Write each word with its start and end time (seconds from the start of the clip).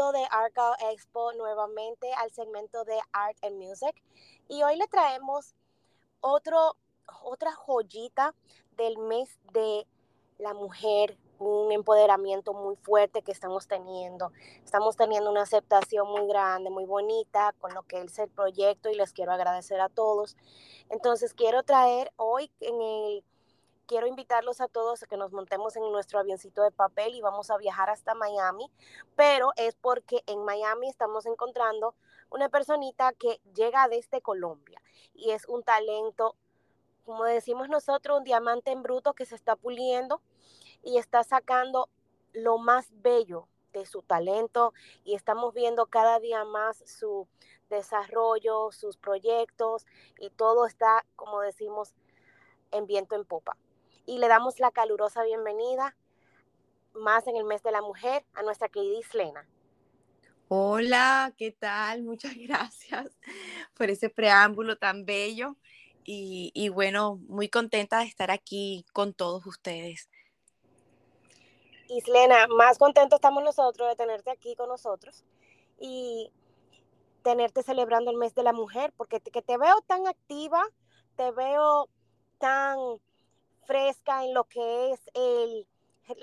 de 0.00 0.26
Argyle 0.30 0.92
Expo 0.92 1.34
nuevamente 1.34 2.10
al 2.14 2.32
segmento 2.32 2.84
de 2.84 2.98
Art 3.12 3.36
and 3.42 3.56
Music 3.56 3.94
y 4.48 4.62
hoy 4.62 4.76
le 4.76 4.88
traemos 4.88 5.54
otro, 6.22 6.74
otra 7.22 7.52
joyita 7.52 8.34
del 8.78 8.96
mes 8.96 9.38
de 9.52 9.86
la 10.38 10.54
mujer, 10.54 11.18
un 11.38 11.70
empoderamiento 11.70 12.54
muy 12.54 12.76
fuerte 12.76 13.20
que 13.20 13.30
estamos 13.30 13.68
teniendo. 13.68 14.32
Estamos 14.64 14.96
teniendo 14.96 15.30
una 15.30 15.42
aceptación 15.42 16.08
muy 16.08 16.26
grande, 16.26 16.70
muy 16.70 16.86
bonita 16.86 17.54
con 17.60 17.74
lo 17.74 17.82
que 17.82 18.00
es 18.00 18.18
el 18.18 18.30
proyecto 18.30 18.88
y 18.88 18.94
les 18.94 19.12
quiero 19.12 19.32
agradecer 19.32 19.82
a 19.82 19.90
todos. 19.90 20.34
Entonces 20.88 21.34
quiero 21.34 21.62
traer 21.62 22.10
hoy 22.16 22.50
en 22.60 22.80
el 22.80 23.24
quiero 23.90 24.06
invitarlos 24.06 24.60
a 24.60 24.68
todos 24.68 25.02
a 25.02 25.06
que 25.08 25.16
nos 25.16 25.32
montemos 25.32 25.74
en 25.74 25.82
nuestro 25.90 26.20
avioncito 26.20 26.62
de 26.62 26.70
papel 26.70 27.12
y 27.12 27.22
vamos 27.22 27.50
a 27.50 27.56
viajar 27.56 27.90
hasta 27.90 28.14
Miami, 28.14 28.70
pero 29.16 29.50
es 29.56 29.74
porque 29.74 30.22
en 30.28 30.44
Miami 30.44 30.88
estamos 30.88 31.26
encontrando 31.26 31.96
una 32.30 32.48
personita 32.48 33.12
que 33.14 33.40
llega 33.52 33.88
desde 33.88 34.20
Colombia 34.20 34.80
y 35.12 35.32
es 35.32 35.44
un 35.48 35.64
talento, 35.64 36.36
como 37.04 37.24
decimos 37.24 37.68
nosotros, 37.68 38.18
un 38.18 38.22
diamante 38.22 38.70
en 38.70 38.84
bruto 38.84 39.12
que 39.14 39.26
se 39.26 39.34
está 39.34 39.56
puliendo 39.56 40.22
y 40.84 40.98
está 40.98 41.24
sacando 41.24 41.88
lo 42.32 42.58
más 42.58 42.86
bello 42.92 43.48
de 43.72 43.86
su 43.86 44.02
talento 44.02 44.72
y 45.02 45.16
estamos 45.16 45.52
viendo 45.52 45.86
cada 45.86 46.20
día 46.20 46.44
más 46.44 46.80
su 46.86 47.26
desarrollo, 47.68 48.70
sus 48.70 48.96
proyectos 48.98 49.84
y 50.20 50.30
todo 50.30 50.66
está, 50.66 51.04
como 51.16 51.40
decimos, 51.40 51.92
en 52.70 52.86
viento 52.86 53.16
en 53.16 53.24
popa 53.24 53.56
y 54.06 54.18
le 54.18 54.28
damos 54.28 54.60
la 54.60 54.70
calurosa 54.70 55.22
bienvenida 55.24 55.96
más 56.94 57.26
en 57.26 57.36
el 57.36 57.44
mes 57.44 57.62
de 57.62 57.72
la 57.72 57.82
mujer 57.82 58.24
a 58.34 58.42
nuestra 58.42 58.68
querida 58.68 58.98
Islena. 58.98 59.48
Hola, 60.48 61.32
¿qué 61.36 61.52
tal? 61.52 62.02
Muchas 62.02 62.34
gracias 62.36 63.16
por 63.74 63.90
ese 63.90 64.10
preámbulo 64.10 64.76
tan 64.76 65.04
bello 65.04 65.56
y, 66.04 66.50
y 66.54 66.68
bueno, 66.68 67.20
muy 67.28 67.48
contenta 67.48 68.00
de 68.00 68.06
estar 68.06 68.30
aquí 68.30 68.84
con 68.92 69.14
todos 69.14 69.46
ustedes. 69.46 70.08
Islena, 71.88 72.46
más 72.48 72.78
contentos 72.78 73.16
estamos 73.16 73.42
nosotros 73.42 73.88
de 73.88 73.96
tenerte 73.96 74.30
aquí 74.30 74.54
con 74.54 74.68
nosotros 74.68 75.24
y 75.78 76.32
tenerte 77.22 77.62
celebrando 77.62 78.10
el 78.10 78.16
mes 78.16 78.34
de 78.34 78.42
la 78.42 78.52
mujer, 78.52 78.92
porque 78.96 79.20
que 79.20 79.42
te 79.42 79.56
veo 79.58 79.80
tan 79.86 80.06
activa, 80.06 80.62
te 81.16 81.30
veo 81.32 81.88
tan 82.38 82.78
fresca 83.70 84.24
en 84.24 84.34
lo 84.34 84.44
que 84.44 84.90
es 84.90 85.00
el, 85.14 85.68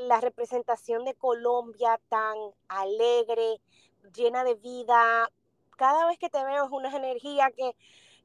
la 0.05 0.19
representación 0.19 1.05
de 1.05 1.13
Colombia 1.13 1.97
tan 2.09 2.35
alegre, 2.67 3.61
llena 4.13 4.43
de 4.43 4.55
vida. 4.55 5.31
Cada 5.77 6.07
vez 6.07 6.19
que 6.19 6.29
te 6.29 6.43
veo 6.43 6.65
es 6.65 6.71
una 6.71 6.93
energía 6.93 7.49
que, 7.55 7.71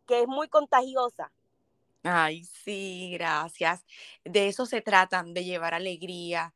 que 0.08 0.22
es 0.22 0.26
muy 0.26 0.48
contagiosa. 0.48 1.30
Ay, 2.02 2.44
sí, 2.46 3.12
gracias. 3.12 3.84
De 4.24 4.48
eso 4.48 4.66
se 4.66 4.80
trata, 4.80 5.22
de 5.24 5.44
llevar 5.44 5.72
alegría, 5.72 6.52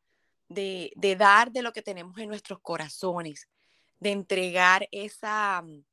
de, 0.48 0.90
de, 0.96 1.14
dar 1.14 1.52
de 1.52 1.62
lo 1.62 1.72
que 1.72 1.82
tenemos 1.82 2.18
en 2.18 2.28
nuestros 2.28 2.58
corazones, 2.58 3.48
de 4.00 4.10
entregar 4.10 4.88
esa... 4.90 5.62
Mm, 5.62 5.84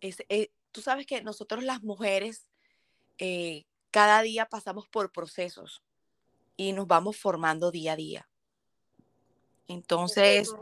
eh, 0.00 0.52
tú 0.70 0.80
sabes 0.80 1.06
que 1.06 1.22
nosotros 1.22 1.64
las 1.64 1.82
mujeres 1.82 2.48
eh, 3.18 3.64
cada 3.90 4.22
día 4.22 4.46
pasamos 4.46 4.86
por 4.86 5.10
procesos 5.10 5.82
y 6.58 6.72
nos 6.72 6.86
vamos 6.88 7.16
formando 7.16 7.70
día 7.70 7.92
a 7.92 7.96
día. 7.96 8.28
Entonces, 9.68 10.52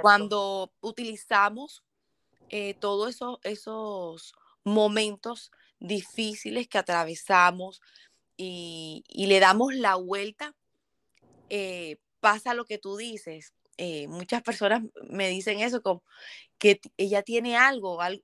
cuando 0.00 0.72
utilizamos 0.80 1.82
eh, 2.50 2.74
todos 2.74 3.10
esos, 3.10 3.38
esos 3.42 4.32
momentos 4.64 5.50
difíciles 5.80 6.68
que 6.68 6.78
atravesamos 6.78 7.82
y, 8.36 9.02
le 9.08 9.40
damos 9.40 9.74
la 9.74 9.96
vuelta, 9.96 10.54
eh, 11.48 11.96
pasa 12.20 12.54
lo 12.54 12.64
que 12.64 12.78
tú 12.78 12.96
dices. 12.96 13.52
Eh, 13.76 14.06
muchas 14.06 14.42
personas 14.42 14.82
me 15.08 15.28
dicen 15.28 15.58
eso, 15.60 15.82
como 15.82 16.04
que 16.58 16.80
ella 16.96 17.22
tiene 17.22 17.56
algo, 17.56 18.00
algo 18.02 18.22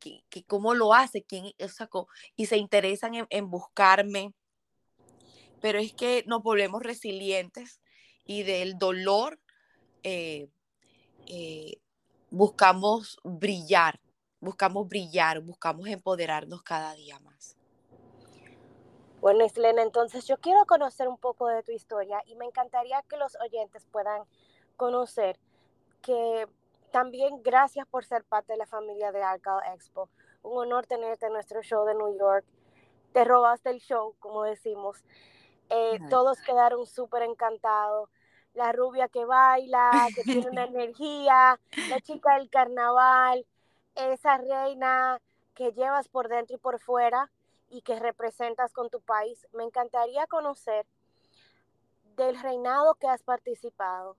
que, 0.00 0.24
que, 0.28 0.44
cómo 0.44 0.74
lo 0.74 0.92
hace, 0.92 1.22
quién, 1.22 1.52
o 1.92 2.08
y 2.34 2.46
se 2.46 2.56
interesan 2.56 3.14
en, 3.14 3.26
en 3.30 3.48
buscarme, 3.48 4.32
pero 5.64 5.78
es 5.78 5.94
que 5.94 6.24
nos 6.26 6.42
volvemos 6.42 6.82
resilientes 6.82 7.80
y 8.26 8.42
del 8.42 8.76
dolor 8.76 9.40
eh, 10.02 10.50
eh, 11.26 11.80
buscamos 12.28 13.18
brillar, 13.24 13.98
buscamos 14.40 14.86
brillar, 14.86 15.40
buscamos 15.40 15.86
empoderarnos 15.86 16.62
cada 16.62 16.92
día 16.92 17.18
más. 17.20 17.56
Bueno, 19.22 19.42
Islena, 19.46 19.80
entonces 19.80 20.26
yo 20.26 20.36
quiero 20.36 20.66
conocer 20.66 21.08
un 21.08 21.16
poco 21.16 21.48
de 21.48 21.62
tu 21.62 21.72
historia 21.72 22.20
y 22.26 22.36
me 22.36 22.44
encantaría 22.44 23.02
que 23.08 23.16
los 23.16 23.34
oyentes 23.40 23.86
puedan 23.90 24.24
conocer 24.76 25.40
que 26.02 26.46
también 26.92 27.42
gracias 27.42 27.86
por 27.86 28.04
ser 28.04 28.22
parte 28.24 28.52
de 28.52 28.58
la 28.58 28.66
familia 28.66 29.12
de 29.12 29.22
Argyle 29.22 29.72
Expo. 29.72 30.10
Un 30.42 30.58
honor 30.58 30.84
tenerte 30.84 31.24
en 31.24 31.32
nuestro 31.32 31.62
show 31.62 31.86
de 31.86 31.94
New 31.94 32.18
York. 32.18 32.44
Te 33.14 33.24
robaste 33.24 33.70
el 33.70 33.80
show, 33.80 34.14
como 34.18 34.42
decimos. 34.42 35.02
Eh, 35.70 35.98
todos 36.10 36.40
quedaron 36.42 36.86
súper 36.86 37.22
encantados. 37.22 38.10
La 38.54 38.72
rubia 38.72 39.08
que 39.08 39.24
baila, 39.24 40.08
que 40.14 40.22
tiene 40.22 40.48
una 40.50 40.64
energía, 40.64 41.58
la 41.88 42.00
chica 42.00 42.38
del 42.38 42.50
carnaval, 42.50 43.44
esa 43.94 44.38
reina 44.38 45.20
que 45.54 45.72
llevas 45.72 46.08
por 46.08 46.28
dentro 46.28 46.56
y 46.56 46.58
por 46.58 46.78
fuera 46.80 47.30
y 47.70 47.82
que 47.82 47.98
representas 47.98 48.72
con 48.72 48.90
tu 48.90 49.00
país. 49.00 49.46
Me 49.52 49.64
encantaría 49.64 50.26
conocer 50.26 50.86
del 52.16 52.40
reinado 52.40 52.94
que 52.94 53.08
has 53.08 53.22
participado, 53.22 54.16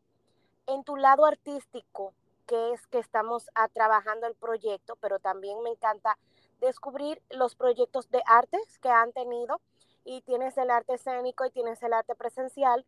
en 0.67 0.83
tu 0.83 0.97
lado 0.97 1.25
artístico, 1.25 2.13
que 2.45 2.73
es 2.73 2.85
que 2.87 2.99
estamos 2.99 3.49
a, 3.55 3.67
trabajando 3.69 4.27
el 4.27 4.35
proyecto, 4.35 4.97
pero 4.97 5.19
también 5.19 5.61
me 5.61 5.69
encanta 5.69 6.17
descubrir 6.59 7.21
los 7.29 7.55
proyectos 7.55 8.09
de 8.09 8.21
artes 8.25 8.79
que 8.79 8.89
han 8.89 9.11
tenido 9.13 9.61
y 10.05 10.21
tienes 10.21 10.57
el 10.57 10.69
arte 10.69 10.93
escénico 10.93 11.45
y 11.45 11.51
tienes 11.51 11.81
el 11.83 11.91
arte 11.93 12.15
presencial. 12.15 12.85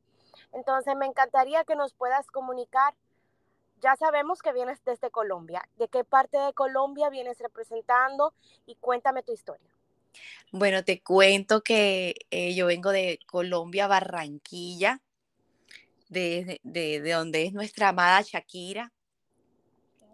Entonces 0.54 0.96
me 0.96 1.08
encantaría 1.08 1.64
que 1.66 1.76
nos 1.76 1.94
puedas 1.94 2.28
comunicar. 2.28 2.94
Ya 3.82 3.96
sabemos 3.96 4.42
que 4.42 4.54
vienes 4.54 4.84
desde 4.86 5.12
Colombia. 5.12 5.68
¿De 5.78 5.88
qué 5.88 6.04
parte 6.04 6.38
de 6.38 6.54
Colombia 6.54 7.10
vienes 7.10 7.40
representando? 7.40 8.34
Y 8.66 8.76
cuéntame 8.76 9.24
tu 9.24 9.34
historia. 9.34 9.68
Bueno, 10.52 10.84
te 10.84 11.02
cuento 11.02 11.62
que 11.62 12.16
eh, 12.32 12.56
yo 12.56 12.68
vengo 12.68 12.92
de 12.92 13.20
Colombia, 13.28 13.88
Barranquilla, 13.88 15.02
de, 16.10 16.60
de, 16.64 17.12
donde 17.12 17.44
es 17.44 17.54
nuestra 17.54 17.90
amada 17.90 18.22
Shakira. 18.22 18.92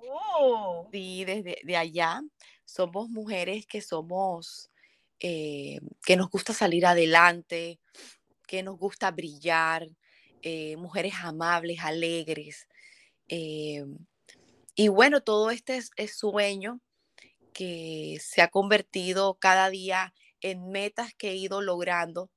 Oh. 0.10 0.88
Sí, 0.92 1.24
desde 1.26 1.60
de 1.64 1.78
allá. 1.78 2.22
Somos 2.66 3.10
mujeres 3.10 3.68
que 3.68 3.82
somos 3.82 4.72
eh, 5.26 5.80
que 6.06 6.18
nos 6.18 6.30
gusta 6.30 6.54
salir 6.54 6.86
adelante, 6.86 7.80
que 8.46 8.62
nos 8.62 8.78
gusta 8.78 9.10
brillar, 9.10 9.88
eh, 10.42 10.76
mujeres 10.76 11.14
amables, 11.22 11.80
alegres. 11.80 12.68
Eh, 13.30 13.86
y 14.76 14.90
bueno, 14.90 15.22
todo 15.22 15.50
este 15.50 15.82
es, 15.96 16.18
sueño 16.18 16.82
que 17.54 18.18
se 18.22 18.42
ha 18.42 18.50
convertido 18.50 19.36
cada 19.36 19.70
día 19.70 20.14
en 20.42 20.70
metas 20.72 21.14
que 21.14 21.30
he 21.32 21.36
ido 21.38 21.62
logrando. 21.62 22.30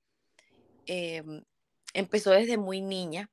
empezó 1.92 2.30
desde 2.30 2.56
muy 2.56 2.80
niña, 2.82 3.30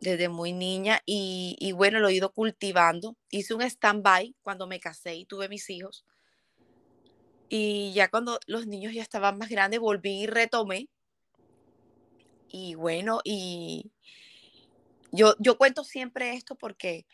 desde 0.00 0.28
muy 0.28 0.52
niña 0.52 1.00
y, 1.06 1.56
y, 1.60 1.70
bueno, 1.70 2.00
lo 2.00 2.08
he 2.08 2.14
ido 2.14 2.32
cultivando. 2.32 3.16
Hice 3.30 3.54
un 3.54 3.62
stand-by 3.62 4.34
cuando 4.42 4.66
me 4.66 4.80
casé 4.80 5.14
y 5.14 5.26
tuve 5.26 5.48
mis 5.48 5.70
hijos 5.70 6.04
y 7.54 7.92
ya 7.92 8.08
cuando 8.08 8.40
los 8.46 8.66
niños 8.66 8.94
ya 8.94 9.02
estaban 9.02 9.36
más 9.36 9.50
grandes, 9.50 9.78
volví 9.78 10.22
y 10.22 10.26
retomé. 10.26 10.88
Y 12.48 12.76
bueno, 12.76 13.20
y 13.24 13.92
yo, 15.10 15.34
yo 15.38 15.58
cuento 15.58 15.84
siempre 15.84 16.32
esto 16.32 16.56
porque 16.56 17.06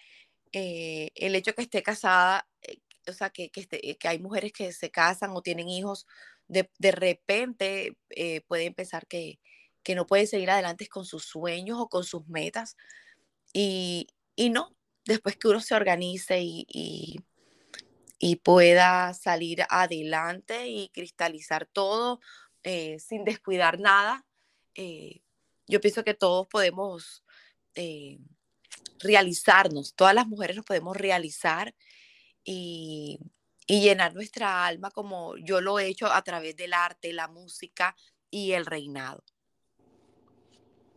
eh, 0.53 1.11
el 1.17 1.35
hecho 1.35 1.57
que 1.57 1.63
esté 1.63 1.83
casada, 1.83 2.49
eh, 2.63 2.79
o 3.09 3.13
sea, 3.13 3.31
que, 3.31 3.51
que, 3.51 3.67
que, 3.67 4.09
hay 4.09 4.21
mujeres 4.21 4.53
que 4.53 4.73
se 4.73 4.93
casan 4.93 5.33
o 5.33 5.43
tienen 5.43 5.69
hijos, 5.69 6.07
de, 6.47 6.71
de 6.79 6.93
repente 6.93 7.99
eh, 8.11 8.43
pueden 8.43 8.75
pensar 8.75 9.09
que, 9.09 9.41
que 9.83 9.97
no 9.97 10.07
pueden 10.07 10.29
seguir 10.29 10.51
adelante 10.51 10.87
con 10.87 11.05
sus 11.05 11.25
sueños 11.25 11.79
o 11.81 11.89
con 11.89 12.05
sus 12.05 12.29
metas. 12.29 12.77
Y, 13.53 14.07
y 14.37 14.51
no, 14.51 14.77
después 15.05 15.37
que 15.37 15.49
uno 15.49 15.61
se 15.61 15.75
organice 15.75 16.41
y 16.43 16.65
y 16.69 17.19
pueda 18.43 19.15
salir 19.15 19.65
adelante 19.69 20.67
y 20.69 20.89
cristalizar 20.89 21.67
todo 21.67 22.21
eh, 22.63 22.99
sin 22.99 23.25
descuidar 23.25 23.79
nada. 23.79 24.27
Eh, 24.75 25.23
yo 25.67 25.81
pienso 25.81 26.05
que 26.05 26.15
todos 26.15 26.47
podemos 26.49 27.25
eh, 27.75 28.19
realizarnos. 29.01 29.95
Todas 29.95 30.15
las 30.15 30.27
mujeres 30.27 30.57
nos 30.57 30.65
podemos 30.65 30.97
realizar 30.97 31.75
y, 32.45 33.21
y 33.67 33.83
llenar 33.83 34.15
nuestra 34.15 34.67
alma 34.67 34.91
como 34.91 35.37
yo 35.37 35.61
lo 35.61 35.79
he 35.79 35.87
hecho 35.87 36.07
a 36.07 36.23
través 36.23 36.57
del 36.57 36.73
arte, 36.73 37.13
la 37.13 37.29
música 37.29 37.95
y 38.31 38.53
el 38.53 38.67
reinado. 38.67 39.23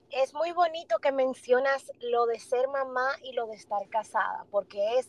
Es 0.10 0.34
muy 0.34 0.52
bonito 0.52 1.00
que 1.00 1.12
mencionas 1.12 1.92
lo 2.02 2.26
de 2.26 2.40
ser 2.40 2.68
mamá 2.68 3.12
y 3.24 3.32
lo 3.32 3.48
de 3.48 3.56
estar 3.56 3.88
casada, 3.90 4.46
porque 4.52 5.00
es, 5.00 5.08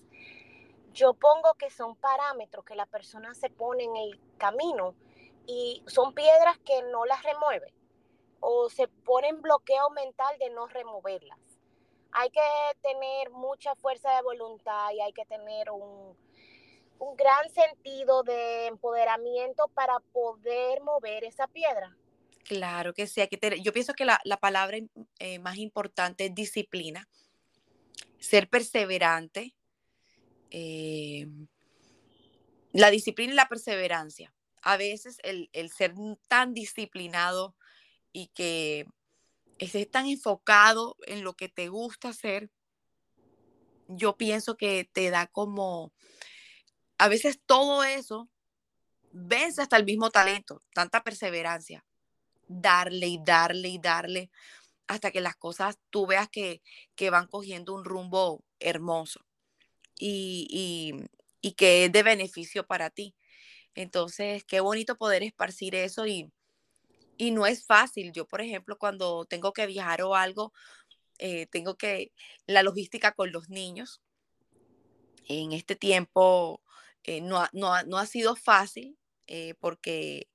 yo 0.92 1.14
pongo 1.14 1.54
que 1.54 1.70
son 1.70 1.96
parámetros 1.96 2.64
que 2.64 2.74
la 2.74 2.86
persona 2.86 3.34
se 3.34 3.50
pone 3.50 3.84
en 3.84 3.96
el 3.96 4.20
camino 4.38 4.94
y 5.46 5.82
son 5.86 6.14
piedras 6.14 6.58
que 6.64 6.82
no 6.82 7.04
las 7.04 7.22
remueve 7.22 7.72
o 8.40 8.68
se 8.68 8.88
ponen 8.88 9.40
bloqueo 9.40 9.90
mental 9.90 10.36
de 10.38 10.50
no 10.50 10.66
removerlas. 10.66 11.38
Hay 12.12 12.30
que 12.30 12.40
tener 12.82 13.30
mucha 13.30 13.74
fuerza 13.76 14.14
de 14.16 14.22
voluntad 14.22 14.90
y 14.92 15.00
hay 15.00 15.12
que 15.12 15.24
tener 15.24 15.70
un, 15.70 16.16
un 16.98 17.16
gran 17.16 17.48
sentido 17.50 18.22
de 18.22 18.66
empoderamiento 18.66 19.68
para 19.74 19.98
poder 20.12 20.82
mover 20.82 21.24
esa 21.24 21.46
piedra. 21.46 21.96
Claro 22.44 22.92
que 22.92 23.06
sí, 23.06 23.20
hay 23.20 23.28
que 23.28 23.36
tener, 23.36 23.60
yo 23.60 23.72
pienso 23.72 23.94
que 23.94 24.04
la, 24.04 24.20
palabra 24.40 24.78
eh, 25.18 25.38
más 25.38 25.56
importante 25.56 26.26
es 26.26 26.34
disciplina, 26.34 27.08
ser 28.18 28.48
perseverante, 28.48 29.54
eh, 30.54 31.26
la 32.72 32.90
disciplina 32.90 33.32
y 33.32 33.36
la 33.36 33.48
perseverancia. 33.48 34.34
A 34.60 34.76
veces 34.76 35.18
el, 35.24 35.48
ser 35.70 35.94
tan 36.28 36.52
disciplinado 36.52 37.56
y 38.12 38.28
que 38.28 38.86
estés 39.58 39.90
tan 39.90 40.06
enfocado 40.06 40.96
en 41.06 41.24
lo 41.24 41.34
que 41.34 41.48
te 41.48 41.68
gusta 41.68 42.10
hacer, 42.10 42.50
yo 43.88 44.16
pienso 44.16 44.56
que 44.56 44.88
te 44.92 45.10
da 45.10 45.26
como 45.26 45.92
a 46.98 47.08
veces 47.08 47.40
todo 47.44 47.82
eso 47.82 48.28
vence 49.10 49.62
hasta 49.62 49.76
el 49.76 49.84
mismo 49.84 50.10
talento, 50.10 50.62
tanta 50.74 51.02
perseverancia, 51.02 51.84
darle 52.46 53.08
y 53.08 53.18
darle 53.24 53.68
y 53.68 53.78
darle 53.78 54.30
hasta 54.86 55.10
que 55.10 55.20
las 55.20 55.36
cosas 55.36 55.78
tú 55.90 56.06
veas 56.06 56.28
que, 56.28 56.62
van 57.10 57.26
cogiendo 57.26 57.74
un 57.74 57.84
rumbo 57.84 58.44
hermoso 58.60 59.24
y, 59.98 61.06
que 61.56 61.84
es 61.86 61.92
de 61.92 62.02
beneficio 62.02 62.66
para 62.66 62.90
ti. 62.90 63.14
Entonces, 63.74 64.44
qué 64.44 64.60
bonito 64.60 64.96
poder 64.96 65.22
esparcir 65.22 65.74
eso 65.74 66.06
y, 66.06 66.32
y 67.16 67.30
no 67.30 67.46
es 67.46 67.64
fácil. 67.64 68.12
Yo, 68.12 68.26
por 68.26 68.40
ejemplo, 68.40 68.78
cuando 68.78 69.24
tengo 69.24 69.52
que 69.52 69.66
viajar 69.66 70.02
o 70.02 70.14
algo, 70.14 70.52
eh, 71.18 71.46
tengo 71.46 71.76
que, 71.76 72.12
la 72.46 72.62
logística 72.62 73.12
con 73.12 73.32
los 73.32 73.48
niños, 73.48 74.02
en 75.28 75.52
este 75.52 75.76
tiempo 75.76 76.60
eh, 77.04 77.20
no, 77.20 77.38
ha, 77.38 78.06
sido 78.06 78.36
fácil 78.36 78.98
eh, 79.26 79.54
porque 79.60 80.28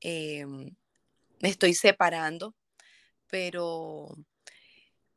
em, 0.00 0.74
me 1.40 1.48
estoy 1.48 1.74
separando, 1.74 2.54
pero, 3.28 4.14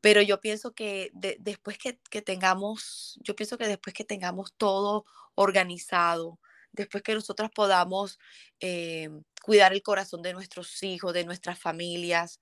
pero 0.08 0.22
yo 0.22 0.40
pienso 0.40 0.74
que 0.74 1.12
después 1.14 1.78
que, 1.78 2.22
tengamos, 2.22 3.20
yo 3.22 3.36
pienso 3.36 3.58
que 3.58 3.68
después 3.68 3.94
que 3.94 4.06
tengamos 4.06 4.54
todo 4.56 5.04
organizado, 5.36 6.40
después 6.72 7.04
que 7.04 7.14
nosotras 7.14 7.52
podamos 7.54 8.18
em, 8.62 9.22
cuidar 9.44 9.74
el 9.74 9.82
corazón 9.82 10.22
de 10.22 10.32
nuestros 10.32 10.82
hijos, 10.82 11.12
de 11.12 11.26
nuestras 11.26 11.60
familias, 11.60 12.40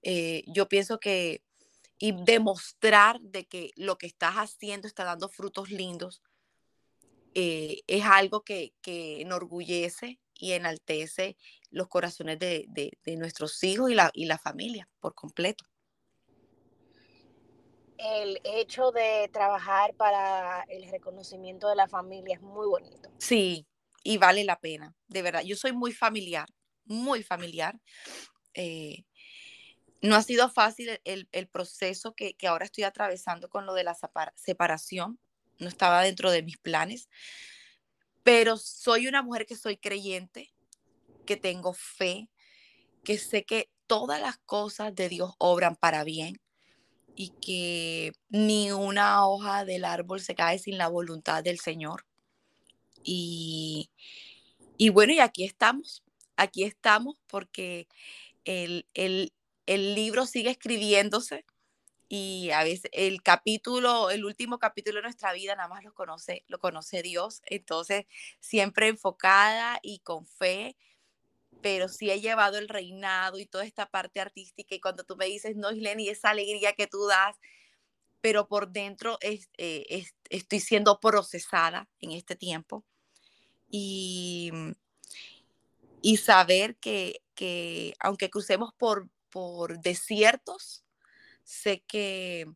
eh, 0.00 0.42
yo 0.46 0.70
pienso 0.70 0.98
que 0.98 1.42
y 1.98 2.12
demostrar 2.24 3.20
de 3.20 3.44
que 3.44 3.72
lo 3.76 3.98
que 3.98 4.06
estás 4.06 4.36
haciendo 4.36 4.88
está 4.88 5.04
dando 5.04 5.28
frutos 5.28 5.68
lindos, 5.70 6.22
eh, 7.34 7.82
es 7.88 8.06
algo 8.06 8.42
que, 8.42 8.72
enorgullece 8.86 10.18
y 10.34 10.52
enaltece 10.52 11.36
los 11.68 11.88
corazones 11.88 12.38
de, 12.38 12.66
nuestros 13.18 13.62
hijos 13.64 13.90
y 13.90 13.94
la, 13.94 14.10
y 14.14 14.24
la 14.24 14.38
familia 14.38 14.88
por 14.98 15.14
completo. 15.14 15.71
El 18.04 18.40
hecho 18.42 18.90
de 18.90 19.30
trabajar 19.32 19.94
para 19.94 20.62
el 20.62 20.90
reconocimiento 20.90 21.68
de 21.68 21.76
la 21.76 21.86
familia 21.86 22.34
es 22.34 22.42
muy 22.42 22.66
bonito. 22.66 23.08
Sí, 23.18 23.64
y 24.02 24.18
vale 24.18 24.42
la 24.42 24.58
pena, 24.58 24.96
de 25.06 25.22
verdad. 25.22 25.42
Yo 25.42 25.54
soy 25.54 25.72
muy 25.72 25.92
familiar, 25.92 26.48
muy 26.84 27.22
familiar. 27.22 27.78
Eh, 28.54 29.04
no 30.00 30.16
ha 30.16 30.22
sido 30.22 30.50
fácil 30.50 31.00
el, 31.04 31.48
proceso 31.48 32.12
que, 32.12 32.34
que, 32.34 32.48
ahora 32.48 32.64
estoy 32.64 32.82
atravesando 32.82 33.48
con 33.48 33.66
lo 33.66 33.74
de 33.74 33.84
la 33.84 33.96
separación, 34.34 35.20
no 35.60 35.68
estaba 35.68 36.02
dentro 36.02 36.32
de 36.32 36.42
mis 36.42 36.58
planes, 36.58 37.08
pero 38.24 38.56
soy 38.56 39.06
una 39.06 39.22
mujer 39.22 39.46
que 39.46 39.54
soy 39.54 39.76
creyente, 39.76 40.52
que 41.24 41.36
tengo 41.36 41.72
fe, 41.72 42.28
que 43.04 43.16
sé 43.16 43.44
que 43.44 43.70
todas 43.86 44.20
las 44.20 44.38
cosas 44.38 44.92
de 44.92 45.08
Dios 45.08 45.34
obran 45.38 45.76
para 45.76 46.02
bien 46.02 46.41
y 47.14 47.30
que 47.40 48.12
ni 48.30 48.72
una 48.72 49.26
hoja 49.26 49.64
del 49.64 49.84
árbol 49.84 50.20
se 50.20 50.34
cae 50.34 50.58
sin 50.58 50.78
la 50.78 50.88
voluntad 50.88 51.42
del 51.42 51.58
Señor. 51.58 52.06
Y, 53.04 53.90
y 54.76 54.88
bueno, 54.90 55.12
y 55.12 55.20
aquí 55.20 55.44
estamos, 55.44 56.02
aquí 56.36 56.64
estamos 56.64 57.16
porque 57.26 57.88
el, 58.44 58.86
el, 58.94 59.32
el 59.66 59.94
libro 59.94 60.26
sigue 60.26 60.50
escribiéndose 60.50 61.44
y 62.14 62.50
a 62.50 62.62
veces 62.62 62.90
el 62.92 63.22
capítulo, 63.22 64.10
el 64.10 64.26
último 64.26 64.58
capítulo 64.58 64.96
de 64.96 65.04
nuestra 65.04 65.32
vida 65.32 65.56
nada 65.56 65.68
más 65.68 65.82
lo 65.82 65.94
conoce, 65.94 66.44
lo 66.46 66.58
conoce 66.58 67.00
Dios, 67.00 67.40
entonces 67.46 68.04
siempre 68.38 68.88
enfocada 68.88 69.78
y 69.82 70.00
con 70.00 70.26
fe, 70.26 70.76
pero 71.62 71.88
sí 71.88 72.10
he 72.10 72.20
llevado 72.20 72.58
el 72.58 72.68
reinado 72.68 73.38
y 73.38 73.46
toda 73.46 73.64
esta 73.64 73.86
parte 73.86 74.20
artística 74.20 74.74
y 74.74 74.80
cuando 74.80 75.04
tú 75.04 75.16
me 75.16 75.26
dices, 75.26 75.56
no, 75.56 75.70
Isleni, 75.70 76.08
esa 76.08 76.30
alegría 76.30 76.72
que 76.72 76.86
tú 76.86 77.06
das, 77.06 77.36
pero 78.20 78.48
por 78.48 78.70
dentro 78.70 79.18
eh, 79.20 79.40
estoy 80.28 80.60
siendo 80.60 81.00
procesada 81.00 81.88
en 82.00 82.12
este 82.12 82.36
tiempo. 82.36 82.84
Y, 83.70 84.50
y 86.02 86.18
saber 86.18 86.76
que, 86.76 87.22
que 87.34 87.94
aunque 88.00 88.28
crucemos 88.28 88.74
por, 88.74 89.08
por 89.30 89.80
desiertos, 89.80 90.84
sé 91.42 91.82
que 91.86 92.46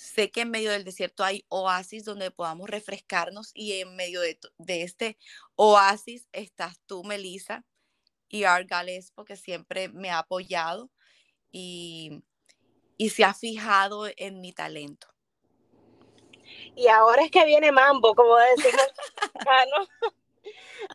sé 0.00 0.30
que 0.30 0.40
en 0.40 0.50
medio 0.50 0.70
del 0.70 0.84
desierto 0.84 1.24
hay 1.24 1.44
oasis 1.48 2.04
donde 2.04 2.30
podamos 2.30 2.70
refrescarnos 2.70 3.50
y 3.54 3.72
en 3.72 3.94
medio 3.96 4.22
de, 4.22 4.38
este 4.82 5.18
oasis 5.56 6.26
estás 6.32 6.80
tú, 6.86 7.04
Melissa, 7.04 7.64
y 8.30 8.44
Art 8.44 8.68
Galespo, 8.68 9.24
que 9.24 9.36
siempre 9.36 9.88
me 9.88 10.10
ha 10.10 10.20
apoyado 10.20 10.88
y, 11.50 12.22
y 12.96 13.10
se 13.10 13.24
ha 13.24 13.34
fijado 13.34 14.06
en 14.16 14.40
mi 14.40 14.52
talento. 14.52 15.08
Y 16.74 16.88
ahora 16.88 17.22
es 17.22 17.30
que 17.30 17.44
viene 17.44 17.72
Mambo, 17.72 18.14
como 18.14 18.36
decimos 18.36 18.86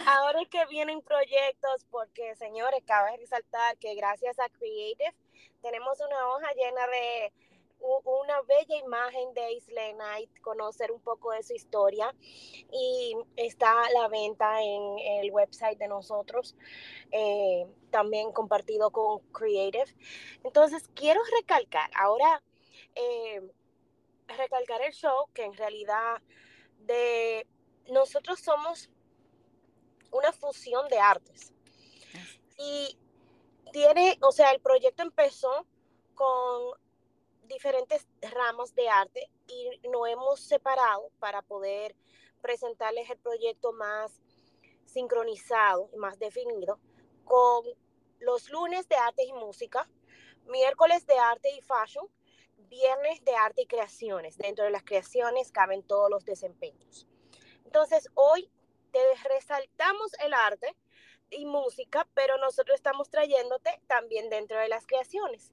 Ahora 0.05 0.41
es 0.41 0.49
que 0.49 0.65
vienen 0.65 1.01
proyectos, 1.01 1.85
porque 1.91 2.35
señores, 2.35 2.81
cabe 2.85 3.15
resaltar 3.17 3.77
que 3.77 3.95
gracias 3.95 4.39
a 4.39 4.49
Creative 4.49 5.13
tenemos 5.61 5.99
una 5.99 6.27
hoja 6.29 6.51
llena 6.53 6.87
de 6.87 7.33
una 7.79 8.41
bella 8.41 8.77
imagen 8.77 9.33
de 9.33 9.53
Isla 9.53 9.93
Knight, 9.93 10.29
conocer 10.41 10.91
un 10.91 10.99
poco 10.99 11.31
de 11.31 11.43
su 11.43 11.53
historia 11.53 12.13
y 12.71 13.15
está 13.35 13.85
a 13.85 13.91
la 13.91 14.07
venta 14.07 14.61
en 14.61 14.99
el 14.99 15.31
website 15.31 15.77
de 15.77 15.87
nosotros, 15.87 16.55
eh, 17.11 17.67
también 17.91 18.31
compartido 18.31 18.91
con 18.91 19.19
Creative. 19.31 19.95
Entonces, 20.43 20.87
quiero 20.95 21.21
recalcar, 21.39 21.89
ahora, 21.95 22.41
eh, 22.95 23.41
recalcar 24.27 24.81
el 24.81 24.93
show, 24.93 25.27
que 25.33 25.43
en 25.43 25.53
realidad 25.53 26.21
de 26.79 27.47
nosotros 27.91 28.39
somos 28.39 28.89
una 30.11 30.31
fusión 30.31 30.87
de 30.89 30.99
artes. 30.99 31.53
Y 32.57 32.97
tiene, 33.71 34.17
o 34.21 34.31
sea, 34.31 34.51
el 34.51 34.61
proyecto 34.61 35.03
empezó 35.03 35.65
con 36.13 36.84
diferentes 37.47 38.07
ramas 38.21 38.73
de 38.75 38.89
arte 38.89 39.29
y 39.47 39.87
nos 39.89 40.07
hemos 40.07 40.39
separado 40.39 41.11
para 41.19 41.41
poder 41.41 41.95
presentarles 42.41 43.09
el 43.09 43.17
proyecto 43.17 43.71
más 43.73 44.21
sincronizado 44.85 45.89
y 45.93 45.97
más 45.97 46.19
definido 46.19 46.79
con 47.23 47.65
los 48.19 48.49
lunes 48.49 48.87
de 48.87 48.95
arte 48.95 49.23
y 49.23 49.33
música, 49.33 49.89
miércoles 50.45 51.05
de 51.05 51.17
arte 51.17 51.49
y 51.51 51.61
fashion, 51.61 52.07
viernes 52.69 53.23
de 53.23 53.35
arte 53.35 53.63
y 53.63 53.67
creaciones. 53.67 54.37
Dentro 54.37 54.65
de 54.65 54.71
las 54.71 54.83
creaciones 54.83 55.51
caben 55.51 55.83
todos 55.83 56.09
los 56.09 56.25
desempeños. 56.25 57.07
Entonces, 57.65 58.09
hoy 58.13 58.49
te 58.91 58.99
resaltamos 59.27 60.13
el 60.23 60.33
arte 60.33 60.75
y 61.29 61.45
música, 61.45 62.07
pero 62.13 62.37
nosotros 62.37 62.75
estamos 62.75 63.09
trayéndote 63.09 63.81
también 63.87 64.29
dentro 64.29 64.57
de 64.59 64.69
las 64.69 64.85
creaciones. 64.87 65.51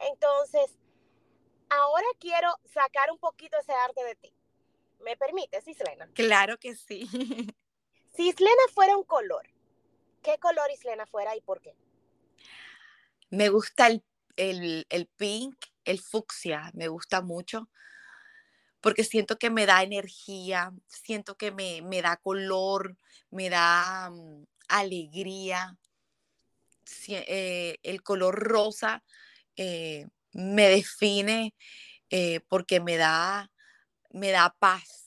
Entonces, 0.00 0.76
ahora 1.78 2.06
quiero 2.18 2.56
sacar 2.72 3.10
un 3.10 3.18
poquito 3.18 3.58
ese 3.58 3.72
arte 3.72 4.04
de 4.04 4.14
ti. 4.16 4.34
¿Me 5.00 5.16
permites, 5.16 5.66
Islena? 5.66 6.08
Claro 6.14 6.58
que 6.58 6.74
sí. 6.74 7.08
Si 8.16 8.28
Islena 8.28 8.62
fuera 8.72 8.96
un 8.96 9.02
color, 9.02 9.44
¿qué 10.22 10.38
color 10.38 10.70
Islena 10.70 11.04
fuera 11.04 11.34
y 11.34 11.40
por 11.40 11.60
qué? 11.60 11.74
Me 13.28 13.48
gusta 13.48 13.88
el, 14.36 14.86
el 14.88 15.06
pink, 15.16 15.56
el 15.84 15.98
fucsia, 15.98 16.70
me 16.74 16.86
gusta 16.86 17.22
mucho 17.22 17.68
porque 18.84 19.02
siento 19.02 19.38
que 19.38 19.48
me 19.48 19.64
da 19.64 19.82
energía, 19.82 20.70
siento 20.88 21.38
que 21.38 21.50
me, 21.50 22.02
da 22.02 22.18
color, 22.18 22.98
me 23.30 23.48
da 23.48 24.10
mm, 24.10 24.44
alegría. 24.68 25.78
Eh, 27.08 27.78
el 27.82 28.02
color 28.02 28.38
rosa 28.38 29.02
eh, 29.56 30.06
me 30.34 30.68
define 30.68 31.54
eh, 32.10 32.40
porque 32.48 32.80
me 32.80 32.96
da, 32.96 33.50
me 34.10 34.30
da 34.30 34.54
paz. 34.58 35.00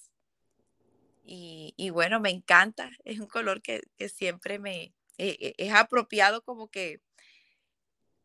Y, 1.30 1.90
bueno, 1.90 2.22
me 2.22 2.30
encanta, 2.30 2.90
es 3.04 3.20
un 3.20 3.28
color 3.28 3.62
que, 3.62 3.82
siempre 4.10 4.60
me 4.60 4.94
es 5.18 5.74
apropiado 5.74 6.44
como 6.44 6.70
que 6.70 7.02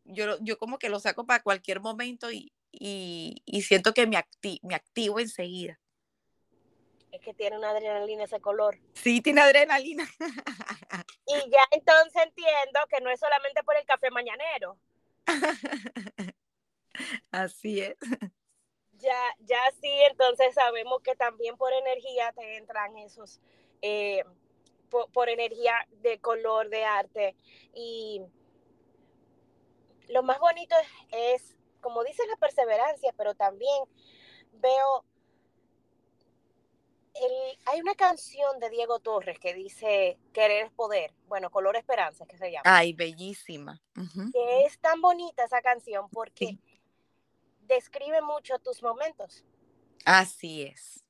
yo, 0.04 0.36
yo 0.40 0.58
como 0.58 0.78
que 0.78 0.90
lo 0.90 1.00
saco 1.00 1.24
para 1.26 1.42
cualquier 1.42 1.80
momento 1.80 2.30
y, 2.30 2.52
y, 2.72 3.62
siento 3.62 3.94
que 3.94 4.06
me, 4.06 4.22
me 4.62 4.74
activo 4.74 5.20
enseguida. 5.20 5.78
Es 7.10 7.20
que 7.20 7.34
tiene 7.34 7.58
una 7.58 7.70
adrenalina 7.70 8.24
ese 8.24 8.40
color. 8.40 8.78
Sí, 8.94 9.20
tiene 9.20 9.42
adrenalina. 9.42 10.08
y 11.26 11.50
ya 11.50 11.68
entonces 11.70 12.22
entiendo 12.22 12.80
que 12.88 13.00
no 13.02 13.10
es 13.10 13.20
solamente 13.20 13.62
por 13.64 13.76
el 13.76 13.84
café 13.84 14.10
mañanero. 14.10 14.78
Así 17.30 17.80
es. 17.80 17.96
Ya, 18.98 19.36
ya 19.40 19.60
sí, 19.80 19.90
entonces 20.10 20.54
sabemos 20.54 21.02
que 21.02 21.16
también 21.16 21.56
por 21.56 21.72
energía 21.72 22.32
te 22.32 22.56
entran 22.56 22.96
esos, 22.98 23.40
eh, 23.80 24.22
por, 25.12 25.28
energía 25.28 25.74
de 26.02 26.20
color, 26.20 26.68
de 26.68 26.84
arte. 26.84 27.34
Y 27.74 28.22
lo 30.08 30.22
más 30.22 30.38
bonito 30.38 30.76
es 31.10 31.56
como 31.82 32.04
dice 32.04 32.22
la 32.28 32.36
perseverancia, 32.36 33.12
pero 33.16 33.34
también 33.34 33.84
veo, 34.52 35.04
hay 37.66 37.80
una 37.80 37.94
canción 37.94 38.58
de 38.60 38.70
Diego 38.70 39.00
Torres 39.00 39.38
que 39.38 39.52
dice 39.52 40.16
Querer 40.32 40.66
es 40.66 40.72
poder, 40.72 41.12
bueno, 41.26 41.50
Color 41.50 41.76
Esperanza, 41.76 42.24
que 42.24 42.38
se 42.38 42.50
llama. 42.50 42.62
Ay, 42.64 42.94
bellísima. 42.94 43.82
Que 44.32 44.64
es 44.64 44.78
tan 44.78 45.00
bonita 45.02 45.44
esa 45.44 45.60
canción 45.60 46.08
porque 46.08 46.58
describe 47.62 48.20
mucho 48.22 48.58
tus 48.58 48.82
momentos. 48.82 49.44
Así 50.04 50.62
es. 50.62 51.04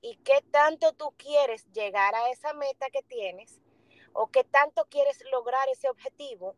Y 0.00 0.16
qué 0.16 0.42
tanto 0.50 0.92
tú 0.94 1.14
quieres 1.16 1.64
llegar 1.72 2.14
a 2.14 2.30
esa 2.30 2.52
meta 2.54 2.90
que 2.90 3.02
tienes 3.02 3.60
o 4.12 4.30
qué 4.30 4.44
tanto 4.44 4.84
quieres 4.90 5.22
lograr 5.30 5.68
ese 5.68 5.88
objetivo, 5.88 6.56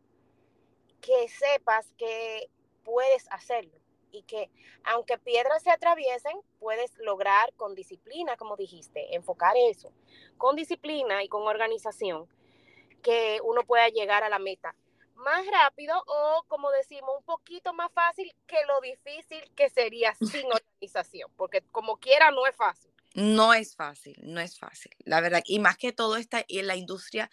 que 0.99 1.29
sepas 1.29 1.93
que 1.97 2.49
puedes 2.83 3.31
hacerlo 3.31 3.79
y 4.11 4.23
que 4.23 4.49
aunque 4.83 5.17
piedras 5.17 5.63
se 5.63 5.71
atraviesen, 5.71 6.39
puedes 6.59 6.97
lograr 6.99 7.53
con 7.53 7.75
disciplina, 7.75 8.37
como 8.37 8.55
dijiste, 8.55 9.15
enfocar 9.15 9.55
eso, 9.57 9.91
con 10.37 10.55
disciplina 10.55 11.23
y 11.23 11.27
con 11.27 11.43
organización, 11.43 12.27
que 13.03 13.39
uno 13.43 13.63
pueda 13.63 13.87
llegar 13.89 14.23
a 14.23 14.29
la 14.29 14.39
meta 14.39 14.75
más 15.15 15.45
rápido 15.47 16.01
o, 16.07 16.43
como 16.47 16.71
decimos, 16.71 17.11
un 17.17 17.23
poquito 17.23 17.73
más 17.73 17.91
fácil 17.93 18.33
que 18.47 18.57
lo 18.67 18.81
difícil 18.81 19.49
que 19.55 19.69
sería 19.69 20.13
sin 20.43 20.45
organización, 20.51 21.31
porque 21.35 21.61
como 21.71 21.97
quiera 21.97 22.31
no 22.31 22.45
es 22.45 22.55
fácil. 22.55 22.91
No 23.13 23.53
es 23.53 23.75
fácil, 23.75 24.17
no 24.21 24.41
es 24.41 24.59
fácil, 24.59 24.91
la 24.99 25.21
verdad. 25.21 25.41
Y 25.45 25.59
más 25.59 25.77
que 25.77 25.93
todo 25.93 26.17
está 26.17 26.43
en 26.49 26.67
la 26.67 26.75
industria 26.75 27.29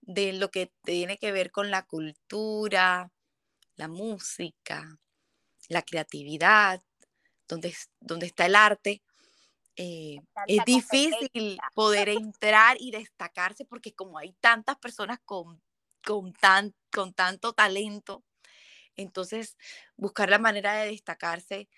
de 0.00 0.32
lo 0.32 0.50
que 0.50 0.72
tiene 0.82 1.18
que 1.18 1.30
ver 1.30 1.52
con 1.52 1.70
la 1.70 1.86
cultura, 1.86 3.12
la 3.76 3.86
música, 3.86 4.98
la 5.68 5.82
creatividad, 5.82 6.82
donde, 7.46 7.74
donde 8.00 8.26
está 8.26 8.46
el 8.46 8.56
arte, 8.56 9.02
eh, 9.76 10.20
es 10.46 10.64
difícil 10.64 11.58
poder 11.74 12.08
entrar 12.08 12.76
y 12.80 12.90
destacarse 12.90 13.64
porque 13.64 13.94
como 13.94 14.18
hay 14.18 14.32
tantas 14.40 14.76
personas 14.76 15.20
con, 15.24 15.62
con, 16.04 16.32
tan, 16.32 16.74
con 16.92 17.12
tanto 17.14 17.52
talento, 17.52 18.24
entonces 18.96 19.56
buscar 19.96 20.30
la 20.30 20.38
manera 20.38 20.74
de 20.74 20.90
destacarse 20.90 21.68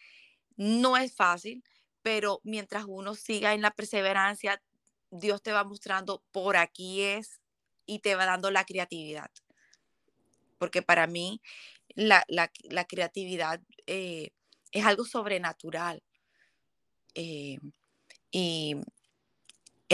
no 0.57 0.97
es 0.97 1.14
fácil, 1.14 1.62
pero 2.02 2.41
mientras 2.43 2.85
uno 2.87 3.14
siga 3.14 3.55
en 3.55 3.62
la 3.62 3.71
perseverancia, 3.71 4.62
Dios 5.11 5.43
te 5.43 5.52
va 5.52 5.64
mostrando 5.64 6.23
por 6.33 6.57
aquí 6.57 7.02
es 7.02 7.41
y 7.87 8.00
te 8.00 8.14
va 8.14 8.26
dando 8.26 8.50
la 8.50 8.64
creatividad. 8.64 9.31
Porque 10.59 10.83
para 10.83 11.07
mí 11.07 11.41
la, 11.95 12.25
creatividad 12.88 13.61
eh, 13.87 14.31
es 14.71 14.85
algo 14.85 15.05
sobrenatural. 15.05 16.02
Eh, 17.14 17.59
y 18.31 18.76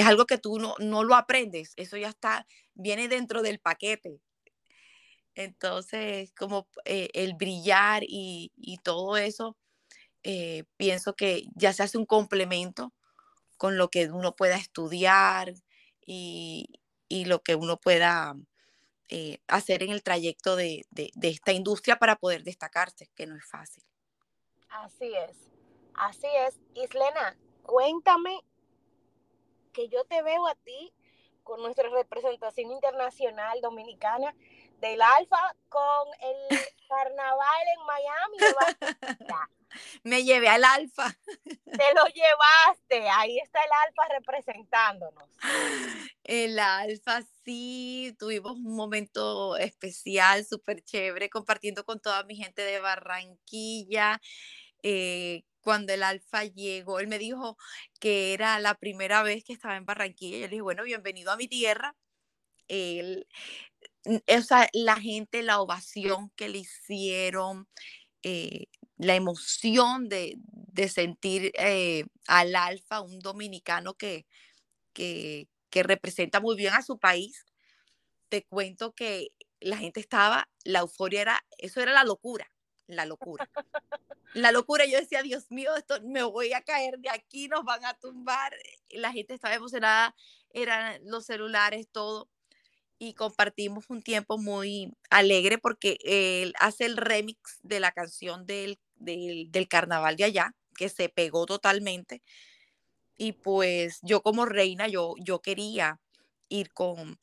es 0.01 0.07
algo 0.07 0.27
que 0.27 0.39
tú 0.39 0.59
no, 0.59 1.05
lo 1.05 1.15
aprendes, 1.15 1.73
eso 1.77 1.97
ya 1.97 2.09
está, 2.09 2.47
viene 2.75 3.09
dentro 3.09 3.43
del 3.43 3.61
paquete. 3.61 4.21
Entonces, 5.35 6.33
como 6.35 6.69
eh, 6.85 7.11
el 7.15 7.35
brillar 7.35 8.03
y, 8.07 8.51
todo 8.83 9.17
eso, 9.17 9.57
pienso 10.77 11.15
que 11.15 11.45
ya 11.55 11.73
se 11.73 11.83
hace 11.83 11.97
un 11.97 12.07
complemento 12.07 12.93
con 13.57 13.79
lo 13.79 13.89
que 13.89 14.11
uno 14.11 14.37
pueda 14.37 14.57
estudiar 14.57 15.55
y, 16.05 16.67
y 17.09 17.25
lo 17.25 17.43
que 17.43 17.55
uno 17.55 17.79
pueda 17.79 18.37
eh, 19.11 19.41
hacer 19.49 19.83
en 19.83 19.91
el 19.91 20.03
trayecto 20.03 20.55
de, 20.55 20.85
esta 21.23 21.53
industria 21.53 21.99
para 21.99 22.17
poder 22.17 22.45
destacarse, 22.45 23.11
que 23.15 23.27
no 23.27 23.37
es 23.37 23.45
fácil. 23.47 23.83
Así 24.69 25.15
es, 25.15 25.37
así 25.95 26.27
es. 26.47 26.59
Islena, 26.75 27.35
cuéntame 27.63 28.45
que 29.79 29.89
yo 29.89 30.05
te 30.07 30.23
veo 30.23 30.45
a 30.49 30.57
ti 30.57 30.93
con 31.45 31.63
nuestra 31.63 31.89
representación 31.89 32.73
internacional 32.73 33.61
dominicana 33.61 34.35
del 34.81 35.01
Alfa 35.01 35.55
con 35.69 36.09
el 36.21 36.49
carnaval 36.89 37.63
en 37.77 37.87
Miami. 37.87 38.37
Me 40.03 40.25
llevé 40.25 40.49
al 40.49 40.65
Alfa. 40.65 41.17
Te 41.45 41.95
lo 41.95 42.07
llevaste, 42.07 43.09
ahí 43.09 43.39
está 43.39 43.61
el 43.63 43.71
Alfa 43.87 44.15
representándonos. 44.15 45.29
El 46.25 46.59
Alfa, 46.59 47.23
sí, 47.45 48.17
tuvimos 48.19 48.53
un 48.57 48.75
momento 48.75 49.57
especial, 49.59 50.45
súper 50.45 50.83
chévere, 50.83 51.31
compartiendo 51.31 51.85
con 51.85 52.01
toda 52.01 52.25
mi 52.25 52.35
gente 52.35 52.63
de 52.63 52.81
Barranquilla. 52.81 54.21
Eh, 54.83 55.45
cuando 55.69 55.93
el 55.93 56.03
Alfa 56.03 56.45
llegó, 56.45 56.99
él 56.99 57.09
me 57.09 57.19
dijo 57.19 57.59
que 58.01 58.33
era 58.33 58.59
la 58.59 58.75
primera 58.77 59.23
vez 59.23 59.45
que 59.45 59.53
estaba 59.53 59.77
en 59.77 59.85
Barranquilla. 59.85 60.39
Yo 60.39 60.45
le 60.45 60.49
dije, 60.49 60.63
bueno, 60.63 60.83
bienvenido 60.83 61.31
a 61.31 61.37
mi 61.37 61.47
tierra. 61.47 61.95
Él, 62.69 63.27
o 64.07 64.41
sea, 64.41 64.67
la 64.73 64.97
gente, 64.97 65.43
la 65.43 65.61
ovación 65.61 66.31
que 66.37 66.49
le 66.49 66.61
hicieron, 66.61 67.69
eh, 68.23 68.65
la 68.97 69.15
emoción 69.15 70.09
de, 70.09 70.39
sentir 70.89 71.53
eh, 71.59 72.07
al 72.27 72.57
alfa, 72.57 73.03
un 73.03 73.19
dominicano 73.19 73.93
que, 73.93 74.25
que, 74.95 75.49
representa 75.71 76.41
muy 76.41 76.57
bien 76.57 76.73
a 76.73 76.81
su 76.81 76.99
país. 76.99 77.45
Te 78.31 78.43
cuento 78.47 78.95
que 78.95 79.33
la 79.61 79.77
gente 79.77 80.01
estaba, 80.01 80.49
la 80.65 80.79
euforia 80.79 81.21
era, 81.21 81.47
eso 81.59 81.83
era 81.83 81.93
la 81.93 82.05
locura, 82.05 82.51
la 82.89 83.07
locura. 83.07 83.49
La 84.35 84.53
locura, 84.53 84.85
yo 84.85 84.99
decía, 84.99 85.23
Dios 85.23 85.51
mío, 85.51 85.75
esto 85.77 86.01
me 86.03 86.23
voy 86.23 86.53
a 86.53 86.63
caer 86.63 86.99
de 86.99 87.09
aquí, 87.09 87.49
nos 87.49 87.65
van 87.65 87.85
a 87.85 87.95
tumbar. 87.95 88.53
La 88.91 89.13
gente 89.13 89.35
estaba 89.35 89.55
emocionada, 89.55 90.15
eran 90.51 91.01
los 91.05 91.25
celulares, 91.25 91.89
todo 91.91 92.29
y 92.99 93.15
compartimos 93.15 93.91
un 93.91 94.03
tiempo 94.03 94.39
muy 94.39 94.93
alegre 95.11 95.59
porque 95.59 95.99
él 96.03 96.53
hace 96.59 96.85
el 96.85 96.97
remix 96.97 97.59
de 97.63 97.81
la 97.81 97.93
canción 97.93 98.45
del, 98.47 98.79
carnaval 99.69 100.17
de 100.17 100.25
allá, 100.25 100.55
que 100.77 100.89
se 100.89 101.09
pegó 101.09 101.47
totalmente. 101.47 102.23
Y 103.17 103.33
pues 103.33 104.01
yo 104.03 104.23
como 104.23 104.47
reina, 104.47 104.89
yo, 104.89 105.15
yo 105.19 105.41
quería 105.41 106.01
ir, 106.49 106.73
con, 106.73 107.19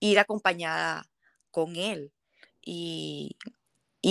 ir 0.00 0.18
acompañada 0.18 1.06
con 1.50 1.76
él. 1.76 2.12
Y, 2.62 3.36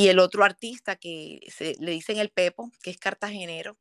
el 0.07 0.19
otro 0.19 0.43
artista 0.43 0.95
que 0.95 1.39
se, 1.55 1.75
le 1.79 1.91
dicen 1.91 2.17
el 2.17 2.29
Pepo, 2.29 2.71
que 2.81 2.89
es 2.89 2.97
cartagenero. 2.97 3.77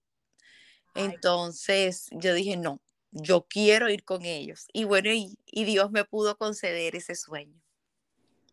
Entonces 0.95 2.09
yo 2.11 2.35
dije, 2.35 2.59
no, 2.59 2.83
yo 3.11 3.47
quiero 3.49 3.89
ir 3.89 4.05
con 4.05 4.25
ellos. 4.25 4.67
Y 4.75 4.85
bueno, 4.85 5.11
y, 5.11 5.39
Dios 5.47 5.91
me 5.91 6.05
pudo 6.05 6.37
conceder 6.37 6.97
ese 6.97 7.15
sueño. 7.15 7.59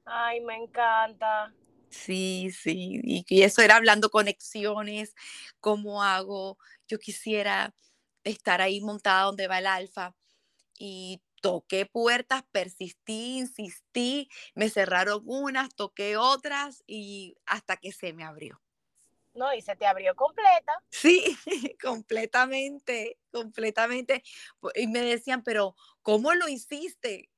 Ay, 0.05 0.39
me 0.41 0.55
encanta. 0.55 1.53
Sí, 1.89 2.51
sí, 2.51 3.01
y, 3.03 3.41
eso 3.41 3.61
era 3.61 3.75
hablando 3.75 4.09
conexiones, 4.09 5.15
cómo 5.59 6.03
hago, 6.03 6.57
yo 6.87 6.99
quisiera 6.99 7.73
estar 8.23 8.61
ahí 8.61 8.79
montada 8.79 9.23
donde 9.23 9.47
va 9.47 9.59
el 9.59 9.67
alfa 9.67 10.15
y 10.77 11.21
toqué 11.41 11.85
puertas, 11.85 12.43
persistí, 12.51 13.37
insistí, 13.39 14.29
me 14.55 14.69
cerraron 14.69 15.21
unas, 15.25 15.73
toqué 15.75 16.17
otras 16.17 16.83
y 16.87 17.35
hasta 17.45 17.77
que 17.77 17.91
se 17.91 18.13
me 18.13 18.23
abrió. 18.23 18.61
No, 19.33 19.53
y 19.53 19.61
se 19.61 19.75
te 19.75 19.85
abrió 19.85 20.15
completa. 20.15 20.73
Sí, 20.89 21.37
completamente, 21.81 23.17
completamente. 23.31 24.23
Y 24.75 24.87
me 24.87 25.01
decían, 25.01 25.43
pero 25.43 25.75
¿cómo 26.01 26.33
lo 26.33 26.47
hiciste? 26.47 27.29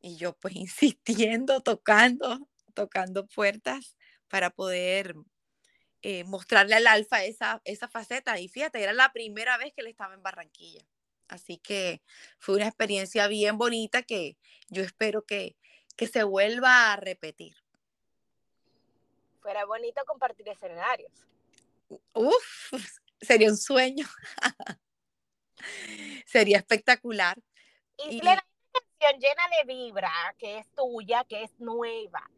Y 0.00 0.16
yo 0.16 0.36
pues 0.38 0.54
insistiendo, 0.56 1.62
tocando, 1.62 2.48
tocando 2.74 3.26
puertas 3.26 3.96
para 4.28 4.50
poder 4.50 5.14
eh, 6.02 6.24
mostrarle 6.24 6.74
al 6.74 6.86
alfa 6.86 7.24
esa, 7.24 7.62
esa 7.64 7.88
faceta. 7.88 8.38
Y 8.40 8.48
fíjate, 8.48 8.82
era 8.82 8.92
la 8.92 9.12
primera 9.12 9.56
vez 9.56 9.72
que 9.72 9.82
él 9.82 9.86
estaba 9.86 10.14
en 10.14 10.22
Barranquilla. 10.22 10.84
Así 11.32 11.56
que 11.56 12.02
fue 12.38 12.56
una 12.56 12.66
experiencia 12.66 13.26
bien 13.26 13.56
bonita 13.56 14.02
que 14.02 14.36
yo 14.68 14.82
espero 14.82 15.24
que, 15.24 15.56
que 15.96 16.06
se 16.06 16.24
vuelva 16.24 16.92
a 16.92 16.96
repetir. 16.96 17.56
Fuera 19.40 19.64
bonito 19.64 20.02
compartir 20.06 20.46
escenarios. 20.50 21.10
Uf, 22.12 22.72
sería 23.22 23.48
un 23.48 23.56
sueño. 23.56 24.06
sería 26.26 26.58
espectacular. 26.58 27.38
Y, 27.96 28.16
y... 28.16 28.20
una 28.20 28.44
canción 28.70 29.18
llena 29.18 29.42
de 29.56 29.72
vibra, 29.74 30.12
que 30.38 30.58
es 30.58 30.70
tuya, 30.74 31.24
que 31.24 31.44
es 31.44 31.58
nueva. 31.58 32.30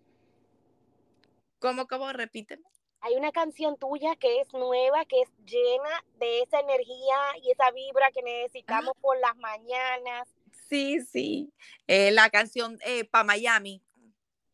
¿Cómo, 1.59 1.89
cómo? 1.89 2.13
Repíteme 2.13 2.74
hay 3.05 3.17
una 3.17 3.33
canción 3.33 3.77
tuya 3.77 4.17
que 4.17 4.41
es 4.41 4.51
nueva, 4.55 5.05
que 5.05 5.21
es 5.21 5.29
llena 5.45 6.05
de 6.19 6.41
esa 6.41 6.59
energía 6.61 7.17
y 7.43 7.51
esa 7.51 7.71
vibra 7.71 8.11
que 8.13 8.23
necesitamos 8.23 8.95
por 8.99 9.19
las 9.19 9.37
mañanas. 9.37 10.27
Sí, 10.71 11.03
sí. 11.03 11.53
Eh, 11.87 12.13
la 12.13 12.31
canción 12.31 12.79
eh, 12.83 13.05
Pa 13.05 13.23
Miami. 13.23 13.83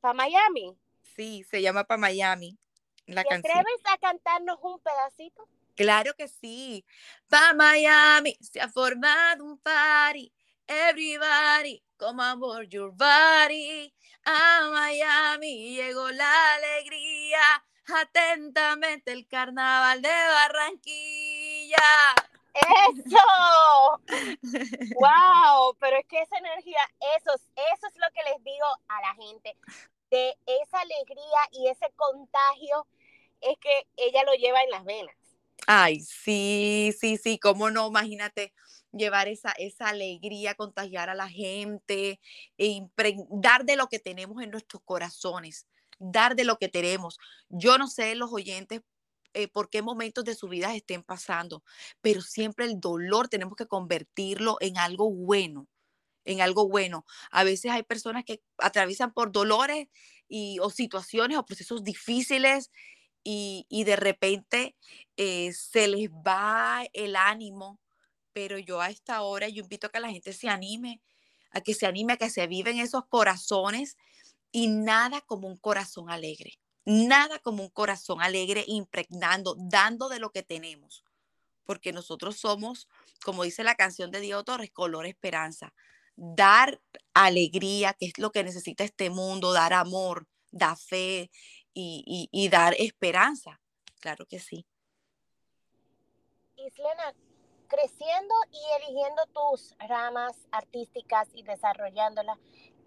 Pa 0.00 0.12
Miami. 0.14 0.76
Sí, 1.14 1.44
se 1.48 1.62
llama 1.62 1.84
Pa 1.84 1.96
Miami. 1.96 2.58
La 3.06 3.22
¿Te 3.22 3.34
atreves 3.34 3.80
a 3.84 3.98
cantarnos 3.98 4.58
un 4.62 4.80
pedacito? 4.80 5.48
Claro 5.76 6.12
que 6.14 6.26
sí. 6.26 6.84
Pa 7.28 7.54
Miami 7.54 8.36
se 8.40 8.60
ha 8.60 8.68
formado 8.68 9.44
un 9.44 9.58
party. 9.58 10.32
Everybody, 10.66 11.84
come 11.96 12.20
on 12.20 12.40
board 12.40 12.68
your 12.68 12.90
body. 12.90 13.94
A 14.24 14.68
Miami 14.72 15.76
llegó 15.76 16.10
la 16.10 16.54
alegría 16.54 17.64
atentamente 17.92 19.12
el 19.12 19.26
carnaval 19.26 20.02
de 20.02 20.08
Barranquilla. 20.08 21.76
Eso. 22.52 24.00
wow, 24.96 25.76
pero 25.78 25.96
es 25.98 26.06
que 26.06 26.20
esa 26.20 26.38
energía, 26.38 26.80
eso, 27.16 27.32
eso 27.34 27.86
es 27.86 27.94
lo 27.94 28.06
que 28.12 28.30
les 28.30 28.44
digo 28.44 28.66
a 28.88 29.00
la 29.00 29.14
gente, 29.14 29.56
de 30.10 30.36
esa 30.46 30.80
alegría 30.80 31.40
y 31.52 31.68
ese 31.68 31.86
contagio 31.96 32.86
es 33.40 33.56
que 33.58 33.86
ella 33.96 34.24
lo 34.24 34.34
lleva 34.34 34.62
en 34.62 34.70
las 34.70 34.84
venas. 34.84 35.14
Ay, 35.66 36.00
sí, 36.00 36.94
sí, 36.98 37.16
sí, 37.16 37.38
cómo 37.38 37.70
no, 37.70 37.88
imagínate 37.88 38.52
llevar 38.92 39.28
esa, 39.28 39.52
esa 39.52 39.88
alegría, 39.88 40.54
contagiar 40.54 41.10
a 41.10 41.14
la 41.14 41.28
gente, 41.28 42.20
e 42.58 42.82
dar 43.30 43.64
de 43.64 43.76
lo 43.76 43.88
que 43.88 44.00
tenemos 44.00 44.42
en 44.42 44.50
nuestros 44.50 44.82
corazones 44.82 45.66
dar 46.00 46.34
de 46.34 46.44
lo 46.44 46.56
que 46.56 46.68
tenemos. 46.68 47.18
Yo 47.48 47.78
no 47.78 47.86
sé 47.86 48.16
los 48.16 48.32
oyentes 48.32 48.80
eh, 49.34 49.46
por 49.46 49.70
qué 49.70 49.82
momentos 49.82 50.24
de 50.24 50.34
su 50.34 50.48
vida 50.48 50.74
estén 50.74 51.04
pasando, 51.04 51.62
pero 52.00 52.20
siempre 52.20 52.64
el 52.64 52.80
dolor 52.80 53.28
tenemos 53.28 53.54
que 53.54 53.66
convertirlo 53.66 54.56
en 54.60 54.76
algo 54.76 55.08
bueno, 55.12 55.68
en 56.24 56.40
algo 56.40 56.68
bueno. 56.68 57.06
A 57.30 57.44
veces 57.44 57.70
hay 57.70 57.84
personas 57.84 58.24
que 58.24 58.42
atraviesan 58.58 59.12
por 59.12 59.30
dolores 59.30 59.86
y, 60.28 60.58
o 60.60 60.70
situaciones 60.70 61.38
o 61.38 61.46
procesos 61.46 61.84
difíciles 61.84 62.72
y, 63.22 63.66
de 63.84 63.96
repente 63.96 64.76
eh, 65.16 65.52
se 65.52 65.86
les 65.86 66.10
va 66.10 66.84
el 66.92 67.14
ánimo, 67.14 67.78
pero 68.32 68.58
yo 68.58 68.80
a 68.80 68.90
esta 68.90 69.22
hora 69.22 69.48
yo 69.48 69.62
invito 69.62 69.86
a 69.86 69.90
que 69.90 70.00
la 70.00 70.10
gente 70.10 70.32
se 70.32 70.48
anime, 70.48 71.02
a 71.52 71.60
que 71.60 71.74
se 71.74 71.86
anime, 71.86 72.14
a 72.14 72.16
que 72.16 72.30
se 72.30 72.46
viven 72.46 72.78
esos 72.78 73.06
corazones 73.08 73.96
y 74.52 74.68
nada 74.68 75.20
como 75.22 75.48
un 75.48 75.56
corazón 75.56 76.10
alegre, 76.10 76.58
nada 76.84 77.38
como 77.38 77.62
un 77.62 77.70
corazón 77.70 78.20
alegre 78.22 78.64
impregnando, 78.66 79.54
dando 79.58 80.08
de 80.08 80.18
lo 80.18 80.30
que 80.30 80.42
tenemos, 80.42 81.04
porque 81.64 81.92
nosotros 81.92 82.38
somos, 82.38 82.88
como 83.24 83.44
dice 83.44 83.64
la 83.64 83.74
canción 83.74 84.10
de 84.10 84.20
Diego 84.20 84.44
Torres, 84.44 84.70
color 84.72 85.06
esperanza, 85.06 85.72
dar 86.16 86.80
alegría, 87.14 87.94
que 87.94 88.06
es 88.06 88.18
lo 88.18 88.32
que 88.32 88.44
necesita 88.44 88.84
este 88.84 89.10
mundo, 89.10 89.52
dar 89.52 89.72
amor, 89.72 90.26
dar 90.50 90.76
fe 90.76 91.30
y, 91.72 92.28
y 92.32 92.48
dar 92.48 92.74
esperanza. 92.78 93.60
Claro 94.00 94.26
que 94.26 94.38
sí. 94.38 94.66
Islena, 96.56 97.14
creciendo 97.68 98.34
y 98.50 98.60
eligiendo 98.82 99.22
tus 99.32 99.74
ramas 99.78 100.36
artísticas 100.50 101.28
y 101.34 101.42
desarrollándolas, 101.42 102.38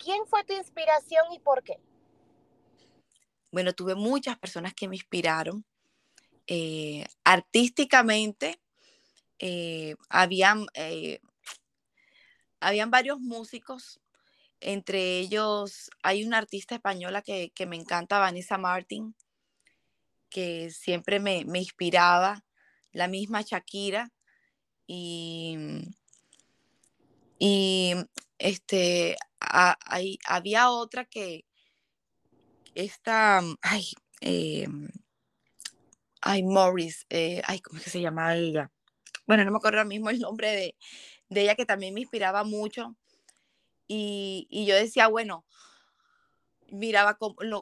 ¿quién 0.03 0.25
fue 0.27 0.43
tu 0.43 0.53
inspiración 0.53 1.31
y 1.33 1.39
por 1.39 1.63
qué? 1.63 1.79
Bueno, 3.51 3.73
tuve 3.73 3.95
muchas 3.95 4.37
personas 4.37 4.73
que 4.73 4.87
me 4.87 4.95
inspiraron. 4.95 5.65
Eh, 6.47 7.05
artísticamente, 7.23 8.59
eh, 9.39 9.95
habían, 10.09 10.65
eh, 10.73 11.19
habían 12.59 12.91
varios 12.91 13.19
músicos, 13.19 13.99
entre 14.59 15.19
ellos 15.19 15.89
hay 16.01 16.23
una 16.23 16.37
artista 16.37 16.75
española 16.75 17.21
que, 17.21 17.51
me 17.67 17.75
encanta, 17.75 18.19
Vanessa 18.19 18.57
Martin, 18.57 19.15
que 20.29 20.71
siempre 20.71 21.19
me, 21.19 21.45
me 21.45 21.59
inspiraba, 21.59 22.43
la 22.91 23.07
misma 23.07 23.41
Shakira, 23.41 24.11
y, 24.87 25.57
y 27.39 27.95
este, 28.37 29.15
había 30.25 30.69
otra 30.69 31.05
que, 31.05 31.45
esta, 32.75 33.41
ay, 33.61 33.91
eh, 34.21 34.67
ay, 36.21 36.43
Morris, 36.43 37.05
eh, 37.09 37.41
ay, 37.45 37.59
¿cómo 37.59 37.77
es 37.77 37.85
que 37.85 37.89
se 37.91 38.01
llama 38.01 38.35
ella? 38.35 38.71
Bueno, 39.27 39.45
no 39.45 39.51
me 39.51 39.57
acuerdo 39.57 39.77
ahora 39.77 39.87
mismo 39.87 40.09
el 40.09 40.19
nombre 40.19 40.51
de, 40.51 40.75
de 41.29 41.41
ella 41.41 41.55
que 41.55 41.65
también 41.65 41.93
me 41.93 42.01
inspiraba 42.01 42.43
mucho. 42.43 42.95
Y, 43.87 44.47
y 44.49 44.65
yo 44.65 44.75
decía, 44.75 45.07
bueno, 45.07 45.45
miraba 46.73 47.17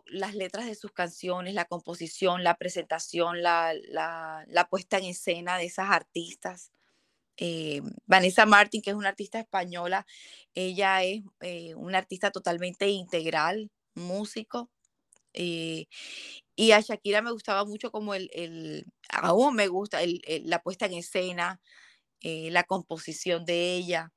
las 0.05 0.35
letras 0.35 0.65
de 0.65 0.75
sus 0.75 0.91
canciones, 0.91 1.53
la 1.53 1.65
composición, 1.65 2.43
la 2.43 2.55
presentación, 2.55 3.41
la, 3.41 3.73
la, 3.89 4.45
la 4.47 4.69
puesta 4.69 4.97
en 4.97 5.05
escena 5.05 5.57
de 5.57 5.65
esas 5.65 5.89
artistas. 5.89 6.71
Eh, 7.43 7.81
Vanessa 8.05 8.45
Martin, 8.45 8.83
que 8.83 8.91
es 8.91 8.95
una 8.95 9.09
artista 9.09 9.39
española, 9.39 10.05
ella 10.53 11.03
es 11.03 11.23
eh, 11.39 11.73
una 11.73 11.97
artista 11.97 12.29
totalmente 12.29 12.87
integral, 12.89 13.71
músico. 13.95 14.69
Eh, 15.33 15.87
y 16.55 16.71
a 16.71 16.81
Shakira 16.81 17.23
me 17.23 17.31
gustaba 17.31 17.65
mucho 17.65 17.91
como 17.91 18.13
el, 18.13 18.85
aún 19.09 19.55
me 19.55 19.67
gusta 19.69 20.01
la 20.43 20.61
puesta 20.61 20.85
en 20.85 20.93
escena, 20.93 21.59
la 22.21 22.63
composición 22.65 23.43
de 23.45 23.75
ella. 23.75 24.13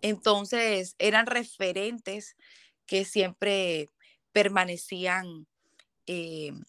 Entonces 0.00 0.94
eran 0.98 1.26
referentes 1.26 2.36
que 2.86 3.04
siempre 3.04 3.90
permanecían 4.32 5.46
en, 6.06 6.64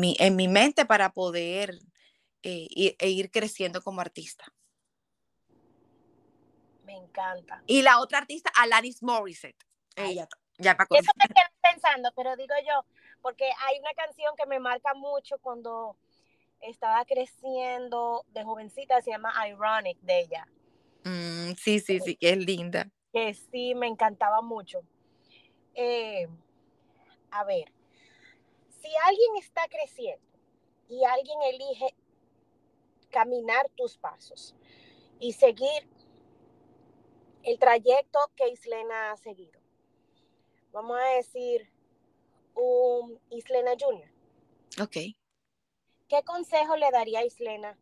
mi, 0.00 0.16
en 0.20 0.36
mi 0.36 0.46
mente 0.46 0.86
para 0.86 1.10
poder 1.12 1.76
e 2.44 3.08
ir 3.10 3.30
creciendo 3.32 3.82
como 3.82 4.00
artista. 4.00 4.55
Me 6.86 6.96
encanta. 6.96 7.62
Y 7.66 7.82
la 7.82 8.00
otra 8.00 8.18
artista, 8.18 8.50
Alanis 8.54 9.02
Morissette. 9.02 9.66
Ella, 9.96 10.28
ya 10.56 10.76
para 10.76 10.88
Eso 10.92 11.10
me 11.18 11.26
quedé 11.26 11.46
pensando, 11.60 12.12
pero 12.14 12.36
digo 12.36 12.54
yo, 12.66 12.84
porque 13.22 13.44
hay 13.44 13.78
una 13.80 13.92
canción 13.94 14.34
que 14.36 14.46
me 14.46 14.60
marca 14.60 14.94
mucho 14.94 15.36
cuando 15.38 15.96
estaba 16.60 17.04
creciendo 17.04 18.24
de 18.28 18.44
jovencita, 18.44 19.00
se 19.02 19.10
llama 19.10 19.32
Ironic 19.48 19.98
de 20.00 20.20
ella. 20.20 20.46
Mm, 21.04 21.54
sí, 21.54 21.80
sí, 21.80 21.98
sí, 21.98 22.14
que 22.16 22.30
es 22.30 22.38
linda. 22.38 22.88
Que 23.12 23.34
sí, 23.34 23.74
me 23.74 23.88
encantaba 23.88 24.40
mucho. 24.42 24.82
Eh, 25.74 26.28
a 27.30 27.44
ver, 27.44 27.72
si 28.80 28.88
alguien 29.04 29.36
está 29.40 29.66
creciendo 29.68 30.24
y 30.88 31.04
alguien 31.04 31.42
elige 31.42 31.94
caminar 33.10 33.68
tus 33.76 33.98
pasos 33.98 34.54
y 35.18 35.32
seguir 35.32 35.88
el 37.46 37.60
trayecto 37.60 38.18
que 38.34 38.48
Islena 38.48 39.12
ha 39.12 39.16
seguido. 39.16 39.60
Vamos 40.72 40.98
a 40.98 41.16
decir, 41.16 41.70
un 42.54 43.20
Islena 43.30 43.70
Junior. 43.78 44.10
Ok. 44.82 44.96
¿Qué 46.08 46.22
consejo 46.24 46.76
le 46.76 46.90
daría 46.90 47.20
a 47.20 47.24
Islena 47.24 47.78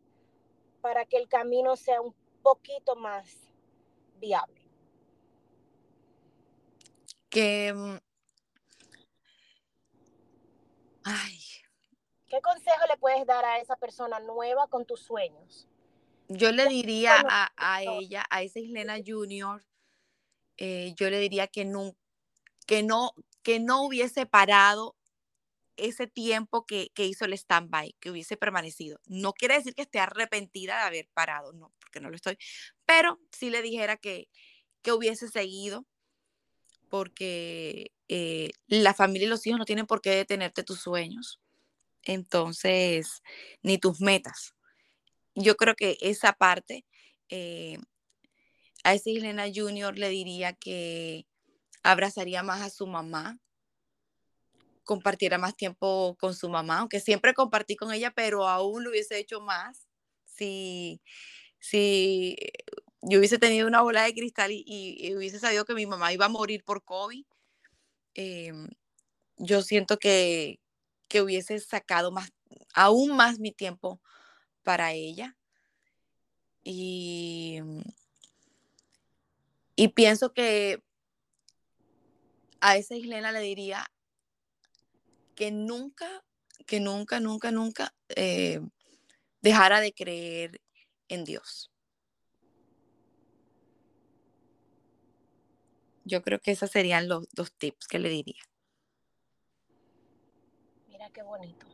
para 0.82 1.06
que 1.06 1.16
el 1.16 1.28
camino 1.28 1.76
sea 1.76 2.02
un 2.02 2.14
poquito 2.42 2.94
más 2.94 3.50
viable? 4.18 4.62
Que... 7.30 7.72
Mm, 7.72 7.98
ay. 11.04 11.38
¿Qué 12.28 12.40
consejo 12.42 12.86
le 12.86 12.98
puedes 12.98 13.24
dar 13.24 13.46
a 13.46 13.60
esa 13.60 13.76
persona 13.76 14.20
nueva 14.20 14.68
con 14.68 14.84
tus 14.84 15.00
sueños? 15.00 15.66
Yo 16.28 16.52
le 16.52 16.66
diría 16.68 17.22
a, 17.28 17.52
a 17.56 17.82
ella, 17.82 18.24
a 18.30 18.42
esa 18.42 18.58
Islena 18.58 18.96
Junior, 19.04 19.62
eh, 20.56 20.94
yo 20.96 21.10
le 21.10 21.18
diría 21.18 21.46
que 21.48 21.64
no, 21.64 21.96
que 22.66 22.82
no, 22.82 23.12
que 23.42 23.60
no 23.60 23.82
hubiese 23.82 24.26
parado 24.26 24.96
ese 25.76 26.06
tiempo 26.06 26.64
que, 26.66 26.90
hizo 26.96 27.24
el 27.24 27.32
stand-by, 27.32 27.96
que 28.00 28.10
hubiese 28.10 28.36
permanecido. 28.36 29.00
No 29.06 29.32
quiere 29.32 29.54
decir 29.54 29.74
que 29.74 29.82
esté 29.82 29.98
arrepentida 29.98 30.76
de 30.78 30.82
haber 30.82 31.08
parado, 31.12 31.52
no, 31.52 31.72
porque 31.80 32.00
no 32.00 32.10
lo 32.10 32.16
estoy, 32.16 32.38
pero 32.86 33.20
sí 33.32 33.50
le 33.50 33.62
dijera 33.62 33.96
que, 33.96 34.28
que 34.82 34.92
hubiese 34.92 35.28
seguido, 35.28 35.84
porque 36.88 37.90
eh, 38.08 38.50
la 38.68 38.94
familia 38.94 39.26
y 39.26 39.30
los 39.30 39.46
hijos 39.46 39.58
no 39.58 39.64
tienen 39.64 39.86
por 39.86 40.00
qué 40.00 40.10
detenerte 40.10 40.62
tus 40.62 40.80
sueños, 40.80 41.40
entonces, 42.04 43.22
ni 43.62 43.78
tus 43.78 44.00
metas. 44.00 44.54
Yo 45.34 45.56
creo 45.56 45.74
que 45.74 45.98
esa 46.00 46.32
parte, 46.32 46.84
eh, 47.28 47.78
a 48.84 48.94
ese 48.94 49.10
Helena 49.12 49.46
Junior 49.52 49.98
le 49.98 50.08
diría 50.08 50.52
que 50.52 51.26
abrazaría 51.82 52.42
más 52.42 52.62
a 52.62 52.70
su 52.70 52.86
mamá, 52.86 53.38
compartiera 54.84 55.38
más 55.38 55.56
tiempo 55.56 56.16
con 56.20 56.34
su 56.34 56.48
mamá, 56.48 56.78
aunque 56.80 57.00
siempre 57.00 57.34
compartí 57.34 57.76
con 57.76 57.92
ella, 57.92 58.12
pero 58.12 58.46
aún 58.46 58.84
lo 58.84 58.90
hubiese 58.90 59.18
hecho 59.18 59.40
más 59.40 59.86
si, 60.24 61.00
si 61.58 62.36
yo 63.02 63.18
hubiese 63.18 63.38
tenido 63.38 63.66
una 63.66 63.82
bola 63.82 64.04
de 64.04 64.14
cristal 64.14 64.50
y, 64.52 65.14
hubiese 65.16 65.38
sabido 65.38 65.64
que 65.64 65.74
mi 65.74 65.86
mamá 65.86 66.12
iba 66.12 66.26
a 66.26 66.28
morir 66.28 66.64
por 66.64 66.84
COVID. 66.84 67.24
Em, 68.14 68.68
yo 69.38 69.62
siento 69.62 69.98
que, 69.98 70.60
que 71.08 71.22
hubiese 71.22 71.58
sacado 71.60 72.12
más, 72.12 72.30
aún 72.74 73.16
más 73.16 73.38
mi 73.40 73.52
tiempo 73.52 74.00
para 74.64 74.92
ella. 74.92 75.36
Y, 76.64 77.60
y 79.76 79.88
pienso 79.88 80.32
que 80.32 80.82
a 82.60 82.76
esa 82.76 82.96
Islena 82.96 83.30
le 83.30 83.40
diría 83.40 83.86
que 85.34 85.50
nunca, 85.50 86.24
que 86.66 86.80
nunca, 86.80 87.20
nunca, 87.20 87.50
nunca 87.50 87.94
eh, 88.08 88.60
dejara 89.42 89.80
de 89.80 89.92
creer 89.92 90.60
en 91.08 91.24
Dios. 91.24 91.70
Yo 96.04 96.22
creo 96.22 96.38
que 96.38 96.52
esos 96.52 96.70
serían 96.70 97.08
los 97.08 97.26
dos 97.32 97.52
tips 97.52 97.86
que 97.86 97.98
le 97.98 98.08
diría. 98.08 98.42
Mira 100.88 101.10
qué 101.10 101.22
bonito. 101.22 101.73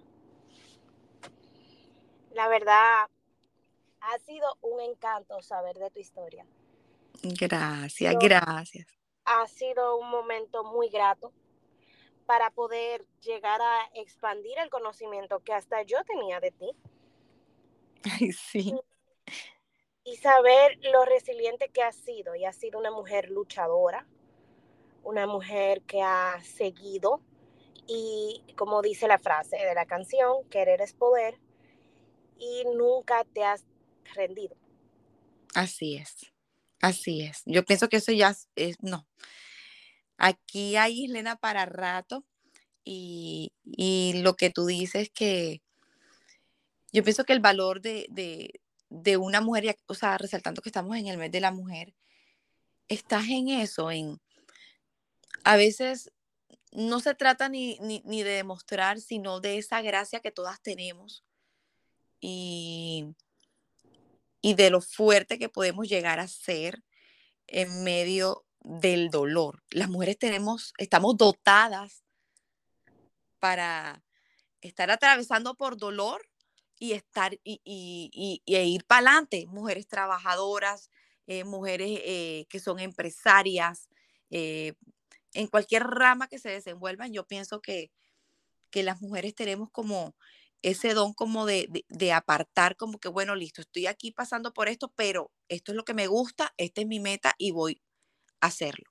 La 2.40 2.48
verdad, 2.48 3.06
ha 4.00 4.18
sido 4.20 4.56
un 4.62 4.80
encanto 4.80 5.42
saber 5.42 5.76
de 5.76 5.90
tu 5.90 6.00
historia. 6.00 6.46
Gracias, 7.22 8.14
gracias. 8.18 8.86
Ha 9.26 9.46
sido 9.46 9.98
un 9.98 10.08
momento 10.08 10.64
muy 10.64 10.88
grato 10.88 11.34
para 12.24 12.48
poder 12.48 13.04
llegar 13.20 13.60
a 13.60 13.90
expandir 13.92 14.58
el 14.58 14.70
conocimiento 14.70 15.40
que 15.40 15.52
hasta 15.52 15.82
yo 15.82 16.02
tenía 16.04 16.40
de 16.40 16.50
ti. 16.52 16.70
Ay, 18.18 18.32
sí. 18.32 18.74
Y, 20.04 20.16
saber 20.16 20.78
lo 20.80 21.04
resiliente 21.04 21.68
que 21.68 21.82
has 21.82 21.96
sido. 21.96 22.34
Y 22.36 22.46
has 22.46 22.56
sido 22.56 22.78
una 22.78 22.90
mujer 22.90 23.28
luchadora, 23.28 24.06
una 25.02 25.26
mujer 25.26 25.82
que 25.82 26.00
ha 26.00 26.42
seguido. 26.42 27.20
Y 27.86 28.42
como 28.56 28.80
dice 28.80 29.08
la 29.08 29.18
frase 29.18 29.58
de 29.58 29.74
la 29.74 29.84
canción, 29.84 30.42
querer 30.48 30.80
es 30.80 30.94
poder. 30.94 31.38
Y 32.40 32.64
nunca 32.74 33.24
te 33.32 33.44
has 33.44 33.64
rendido. 34.14 34.56
Así 35.54 35.96
es. 35.96 36.32
Así 36.80 37.20
es. 37.22 37.42
Yo 37.44 37.64
pienso 37.64 37.88
que 37.88 37.98
eso 37.98 38.12
ya 38.12 38.34
es, 38.56 38.82
no. 38.82 39.06
Aquí 40.16 40.76
hay 40.76 41.04
Islena 41.04 41.36
para 41.36 41.66
rato 41.66 42.24
y, 42.84 43.52
lo 44.22 44.34
que 44.34 44.50
tú 44.50 44.66
dices 44.66 45.10
que 45.10 45.62
yo 46.92 47.04
pienso 47.04 47.24
que 47.24 47.32
el 47.32 47.40
valor 47.40 47.80
de, 47.80 48.60
una 49.18 49.40
mujer, 49.40 49.76
o 49.86 49.94
sea, 49.94 50.18
resaltando 50.18 50.62
que 50.62 50.70
estamos 50.70 50.96
en 50.96 51.06
el 51.06 51.18
mes 51.18 51.30
de 51.30 51.40
la 51.40 51.52
mujer, 51.52 51.94
estás 52.88 53.28
en 53.28 53.48
eso, 53.48 53.90
en 53.90 54.20
a 55.44 55.56
veces 55.56 56.10
no 56.72 57.00
se 57.00 57.14
trata 57.14 57.48
ni, 57.48 57.78
ni 57.80 58.22
de 58.22 58.30
demostrar, 58.30 59.00
sino 59.00 59.40
de 59.40 59.58
esa 59.58 59.82
gracia 59.82 60.20
que 60.20 60.32
todas 60.32 60.60
tenemos 60.60 61.24
y, 62.20 63.14
y 64.40 64.54
de 64.54 64.70
lo 64.70 64.80
fuerte 64.80 65.38
que 65.38 65.48
podemos 65.48 65.88
llegar 65.88 66.20
a 66.20 66.28
ser 66.28 66.82
en 67.46 67.84
medio 67.84 68.44
del 68.60 69.10
dolor. 69.10 69.62
Las 69.70 69.88
mujeres 69.88 70.18
tenemos, 70.18 70.72
estamos 70.78 71.16
dotadas 71.16 72.04
para 73.38 74.02
estar 74.60 74.90
atravesando 74.90 75.54
por 75.54 75.76
dolor 75.76 76.28
y 76.78 76.92
estar 76.92 77.34
y, 77.44 77.60
y, 77.64 78.42
e 78.46 78.64
ir 78.64 78.84
para 78.84 79.10
adelante. 79.10 79.46
Mujeres 79.46 79.86
trabajadoras, 79.86 80.90
eh, 81.26 81.44
mujeres 81.44 82.00
eh, 82.04 82.46
que 82.48 82.60
son 82.60 82.78
empresarias, 82.78 83.88
eh, 84.30 84.74
en 85.32 85.46
cualquier 85.46 85.84
rama 85.84 86.28
que 86.28 86.38
se 86.38 86.50
desenvuelvan, 86.50 87.12
yo 87.12 87.26
pienso 87.26 87.60
que, 87.60 87.90
que 88.70 88.82
las 88.82 89.00
mujeres 89.00 89.34
tenemos 89.34 89.70
como 89.70 90.16
ese 90.62 90.94
don 90.94 91.14
como 91.14 91.46
de, 91.46 91.84
de, 91.88 92.12
apartar, 92.12 92.76
como 92.76 92.98
que, 92.98 93.08
bueno, 93.08 93.34
listo, 93.34 93.60
estoy 93.62 93.86
aquí 93.86 94.10
pasando 94.12 94.52
por 94.52 94.68
esto, 94.68 94.92
pero 94.94 95.30
esto 95.48 95.72
es 95.72 95.76
lo 95.76 95.84
que 95.84 95.94
me 95.94 96.06
gusta, 96.06 96.52
esta 96.56 96.80
es 96.82 96.86
mi 96.86 97.00
meta 97.00 97.34
y 97.38 97.50
voy 97.52 97.82
a 98.40 98.48
hacerlo. 98.48 98.90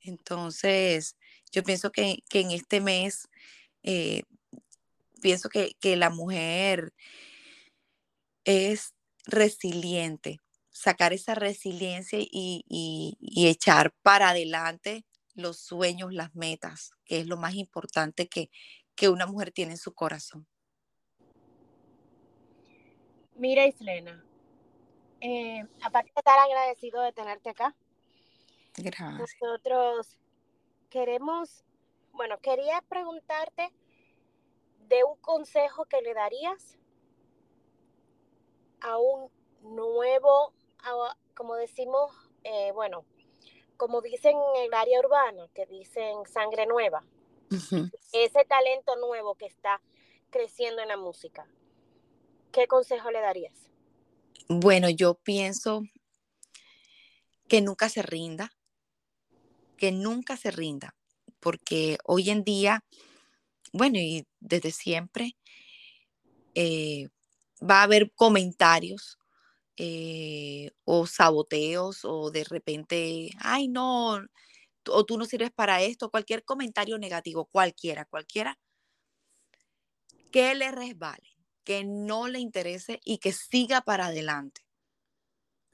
Entonces, 0.00 1.16
yo 1.52 1.62
pienso 1.62 1.92
que, 1.92 2.22
en 2.32 2.50
este 2.50 2.80
mes, 2.80 3.28
eh, 3.82 4.22
pienso 5.20 5.48
que, 5.48 5.76
la 5.96 6.10
mujer 6.10 6.94
es 8.44 8.94
resiliente, 9.26 10.40
sacar 10.70 11.12
esa 11.12 11.34
resiliencia 11.34 12.18
y, 12.20 12.64
y, 12.68 13.48
echar 13.48 13.92
para 14.02 14.30
adelante 14.30 15.04
los 15.34 15.58
sueños, 15.58 16.12
las 16.12 16.34
metas, 16.34 16.92
que 17.04 17.20
es 17.20 17.26
lo 17.26 17.36
más 17.36 17.54
importante 17.54 18.28
que, 18.28 18.50
que 18.98 19.08
una 19.08 19.26
mujer 19.26 19.52
tiene 19.52 19.72
en 19.72 19.78
su 19.78 19.94
corazón. 19.94 20.44
Mira, 23.36 23.64
Islena, 23.64 24.24
eh, 25.20 25.64
aparte 25.82 26.10
de 26.12 26.18
estar 26.18 26.36
agradecido 26.36 27.00
de 27.02 27.12
tenerte 27.12 27.50
acá, 27.50 27.76
Gracias. 28.76 29.36
nosotros 29.40 30.18
queremos, 30.90 31.64
bueno, 32.10 32.40
quería 32.40 32.82
preguntarte 32.88 33.72
de 34.88 35.04
un 35.04 35.16
consejo 35.18 35.84
que 35.84 36.02
le 36.02 36.12
darías 36.12 36.76
a 38.80 38.98
un 38.98 39.30
nuevo, 39.62 40.52
como 41.36 41.54
decimos, 41.54 42.10
eh, 42.42 42.72
bueno, 42.72 43.04
como 43.76 44.00
dicen 44.00 44.36
en 44.56 44.64
el 44.64 44.74
área 44.74 44.98
urbana, 44.98 45.46
que 45.54 45.66
dicen 45.66 46.26
sangre 46.26 46.66
nueva 46.66 47.04
ese 48.12 48.44
talento 48.46 48.96
nuevo 48.96 49.34
que 49.34 49.46
está 49.46 49.80
creciendo 50.30 50.82
en 50.82 50.88
la 50.88 50.96
música, 50.96 51.46
¿qué 52.52 52.66
consejo 52.66 53.10
le 53.10 53.20
darías? 53.20 53.54
Bueno, 54.48 54.88
yo 54.88 55.14
pienso 55.14 55.82
que 57.48 57.60
nunca 57.60 57.88
se 57.88 58.02
rinda, 58.02 58.52
que 59.76 59.92
nunca 59.92 60.36
se 60.36 60.50
rinda, 60.50 60.94
porque 61.40 61.98
hoy 62.04 62.30
en 62.30 62.44
día, 62.44 62.84
bueno, 63.72 63.98
y 63.98 64.26
desde 64.40 64.70
siempre, 64.70 65.36
eh, 66.54 67.08
va 67.62 67.80
a 67.80 67.84
haber 67.84 68.12
comentarios 68.12 69.18
eh, 69.76 70.70
o 70.84 71.06
saboteos 71.06 72.04
o 72.04 72.30
de 72.30 72.44
repente, 72.44 73.30
ay 73.38 73.68
no, 73.68 74.18
o 74.90 75.04
tú 75.04 75.18
no 75.18 75.24
sirves 75.24 75.50
para 75.50 75.82
esto, 75.82 76.10
cualquier 76.10 76.44
comentario 76.44 76.98
negativo, 76.98 77.46
cualquiera, 77.46 78.04
cualquiera, 78.04 78.58
que 80.30 80.54
le 80.54 80.70
resbale, 80.70 81.36
que 81.64 81.84
no 81.84 82.28
le 82.28 82.38
interese 82.38 83.00
y 83.04 83.18
que 83.18 83.32
siga 83.32 83.80
para 83.80 84.06
adelante. 84.06 84.62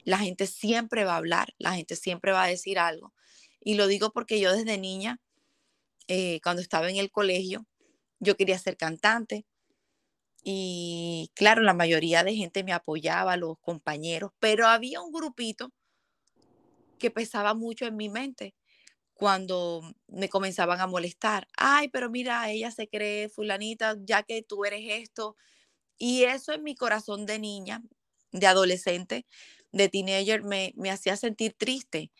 La 0.04 0.18
gente 0.18 0.46
siempre 0.46 1.04
va 1.04 1.14
a 1.14 1.18
hablar, 1.18 1.54
la 1.58 1.74
gente 1.74 1.96
siempre 1.96 2.32
va 2.32 2.44
a 2.44 2.48
decir 2.48 2.78
algo. 2.78 3.14
Y 3.60 3.74
lo 3.74 3.86
digo 3.86 4.12
porque 4.12 4.38
yo 4.38 4.52
desde 4.52 4.78
niña 4.78 5.20
eh, 6.08 6.40
cuando 6.42 6.60
estaba 6.60 6.90
en 6.90 6.96
el 6.96 7.10
colegio, 7.10 7.66
yo 8.20 8.36
quería 8.36 8.58
ser 8.58 8.76
cantante. 8.76 9.46
Y 10.42 11.30
claro, 11.34 11.62
la 11.62 11.72
mayoría 11.72 12.22
de 12.22 12.34
gente 12.34 12.64
me 12.64 12.72
apoyaba, 12.72 13.36
los 13.36 13.58
compañeros, 13.60 14.32
pero 14.38 14.66
había 14.66 15.00
un 15.00 15.10
grupito 15.10 15.72
que 16.98 17.10
pesaba 17.10 17.54
mucho 17.54 17.86
en 17.86 17.96
mi 17.96 18.08
mente 18.08 18.54
cuando 19.14 19.82
me 20.08 20.28
comenzaban 20.28 20.80
a 20.80 20.86
molestar. 20.86 21.48
Ay, 21.56 21.88
pero 21.88 22.10
mira, 22.10 22.50
ella 22.50 22.70
se 22.70 22.88
cree 22.88 23.28
fulanita, 23.28 23.96
ya 24.04 24.22
que 24.22 24.42
tú 24.42 24.64
eres 24.64 24.82
esto. 24.88 25.36
Y 25.96 26.24
eso 26.24 26.52
en 26.52 26.64
mi 26.64 26.74
corazón 26.74 27.24
de 27.26 27.38
niña, 27.38 27.82
de 28.32 28.46
adolescente, 28.46 29.26
de 29.72 29.88
teenager, 29.88 30.42
me, 30.42 30.72
me 30.76 30.90
hacía 30.90 31.16
sentir 31.16 31.54
triste. 31.54 32.10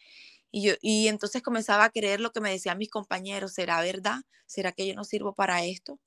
Y, 0.51 0.63
yo, 0.63 0.75
y 0.81 1.09
entonces 1.09 1.43
comenzaba 1.43 1.85
a 1.85 1.91
creer 1.91 2.21
lo 2.21 2.31
que 2.31 2.41
me 2.41 2.51
decían 2.51 2.79
mis 2.79 2.91
compañeros. 2.91 3.55
¿Será 3.55 3.81
verdad? 3.81 4.21
¿Será 4.47 4.73
que 4.73 4.87
yo 4.87 4.95
no 4.95 5.05
sirvo 5.05 5.35
para 5.35 5.65
esto? 5.65 5.99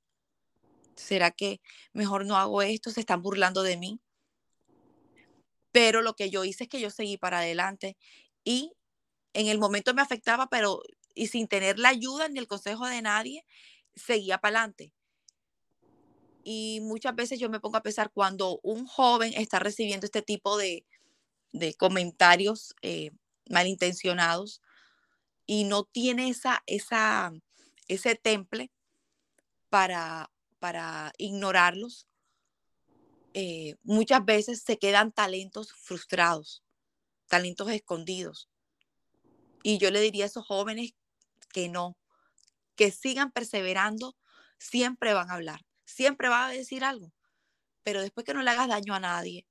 ¿Será 0.95 1.32
que 1.32 1.62
mejor 1.93 2.26
no 2.26 2.38
hago 2.38 2.62
esto? 2.62 2.91
¿Se 2.91 3.02
están 3.02 3.21
burlando 3.21 3.62
de 3.62 3.78
mí? 3.78 4.00
Pero 5.71 6.02
lo 6.02 6.15
que 6.15 6.30
yo 6.30 6.45
hice 6.45 6.63
es 6.63 6.69
que 6.69 6.80
yo 6.80 6.89
seguí 6.89 7.17
para 7.17 7.39
adelante 7.39 7.97
y 8.43 8.76
en 9.38 9.47
el 9.50 9.60
momento 9.60 9.93
me 9.93 10.02
afectaba, 10.02 10.47
pero 10.47 10.82
y 11.13 11.28
sin 11.28 11.47
tener 11.47 11.78
la 11.78 11.89
ayuda 11.89 12.28
ni 12.28 12.39
el 12.39 12.47
consejo 12.47 12.88
de 12.88 13.04
nadie, 13.04 13.45
seguía 13.95 14.39
para 14.39 14.60
adelante. 14.60 14.91
Y 16.43 16.80
muchas 16.82 17.15
veces 17.15 17.39
yo 17.39 17.47
me 17.47 17.60
pongo 17.60 17.78
a 17.78 17.84
pensar 17.84 18.10
cuando 18.12 18.60
un 18.63 18.88
joven 18.88 19.34
está 19.36 19.60
recibiendo 19.60 20.06
este 20.06 20.23
tipo 20.23 20.58
de, 20.58 20.88
de 21.52 21.76
comentarios 21.76 22.73
eh, 22.82 23.12
malintencionados 23.47 24.62
y 25.45 25.65
no 25.65 25.84
tiene 25.84 26.30
esa, 26.30 26.63
esa, 26.65 27.32
ese 27.88 28.15
temple 28.15 28.71
para, 29.69 30.32
para 30.58 31.13
ignorarlos, 31.19 32.08
eh, 33.36 33.76
muchas 33.84 34.26
veces 34.26 34.63
se 34.63 34.80
quedan 34.80 35.12
talentos 35.12 35.73
frustrados, 35.73 36.63
talentos 37.28 37.69
escondidos. 37.69 38.50
Y 39.67 39.80
yo 39.80 39.91
le 39.91 39.99
diría 39.99 40.23
a 40.23 40.27
esos 40.27 40.45
jóvenes 40.45 40.93
que 41.51 41.67
no, 41.67 41.97
que 42.77 42.89
sigan 42.89 43.34
perseverando, 43.34 44.15
siempre 44.58 45.13
van 45.13 45.30
a 45.30 45.34
hablar, 45.34 45.60
siempre 45.84 46.30
van 46.30 46.43
a 46.43 46.53
decir 46.53 46.86
algo, 46.86 47.12
pero 47.84 48.01
después 48.01 48.25
que 48.25 48.34
no 48.34 48.43
le 48.43 48.51
hagas 48.51 48.69
daño 48.69 48.93
a 48.95 49.01
nadie, 49.01 49.45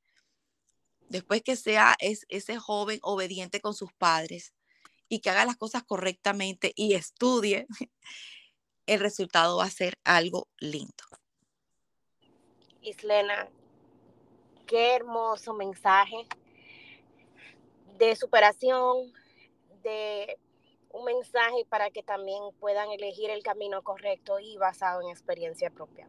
después 1.10 1.42
que 1.42 1.54
sea 1.54 1.96
es, 1.98 2.24
ese 2.30 2.56
joven 2.56 2.98
obediente 3.02 3.60
con 3.60 3.74
sus 3.74 3.92
padres 3.92 4.54
y 5.10 5.20
que 5.20 5.28
haga 5.28 5.44
las 5.44 5.58
cosas 5.58 5.84
correctamente 5.84 6.72
y 6.76 6.94
estudie, 6.94 7.66
el 8.86 9.00
resultado 9.00 9.58
va 9.58 9.64
a 9.64 9.70
ser 9.70 9.98
algo 10.02 10.48
lindo. 10.56 11.04
Islena, 12.80 13.50
qué 14.66 14.94
hermoso 14.94 15.52
mensaje 15.52 16.26
de 17.98 18.16
superación, 18.16 19.12
de 19.86 20.38
un 20.90 21.04
mensaje 21.04 21.64
para 21.68 21.90
que 21.90 22.02
también 22.02 22.42
puedan 22.58 22.90
elegir 22.90 23.30
el 23.30 23.42
camino 23.42 23.82
correcto 23.82 24.38
y 24.40 24.56
basado 24.56 25.02
en 25.02 25.10
experiencia 25.10 25.70
propia. 25.70 26.08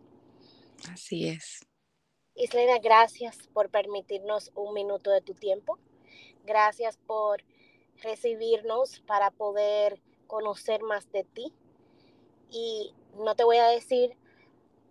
Así 0.92 1.28
es. 1.28 1.66
Islena, 2.36 2.80
gracias 2.80 3.48
por 3.54 3.70
permitirnos 3.70 4.52
un 4.56 4.74
minuto 4.74 5.12
de 5.12 5.22
tu 5.22 5.34
tiempo. 5.34 5.78
Gracias 6.46 6.98
por 6.98 7.44
recibirnos 8.02 9.00
para 9.02 9.32
poder 9.32 10.02
conocer 10.28 10.82
más 10.82 11.12
de 11.12 11.24
ti. 11.24 11.54
Y 12.50 12.94
no 13.16 13.36
te 13.36 13.44
voy 13.44 13.58
a 13.58 13.68
decir 13.68 14.16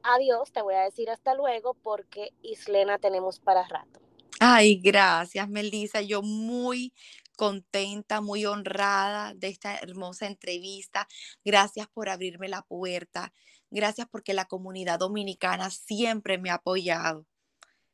adiós, 0.02 0.52
te 0.52 0.62
voy 0.62 0.74
a 0.74 0.82
decir 0.82 1.10
hasta 1.10 1.34
luego 1.34 1.74
porque 1.74 2.32
Islena 2.42 2.98
tenemos 2.98 3.38
para 3.40 3.66
rato. 3.66 4.00
Ay, 4.38 4.76
gracias, 4.76 5.48
Melissa. 5.48 6.00
Yo 6.02 6.22
muy 6.22 6.92
contenta, 7.36 8.20
muy 8.20 8.46
honrada 8.46 9.34
de 9.34 9.48
esta 9.48 9.76
hermosa 9.76 10.26
entrevista. 10.26 11.06
Gracias 11.44 11.86
por 11.88 12.08
abrirme 12.08 12.48
la 12.48 12.62
puerta. 12.62 13.32
Gracias 13.70 14.08
porque 14.10 14.34
la 14.34 14.46
comunidad 14.46 14.98
dominicana 14.98 15.70
siempre 15.70 16.38
me 16.38 16.50
ha 16.50 16.54
apoyado. 16.54 17.26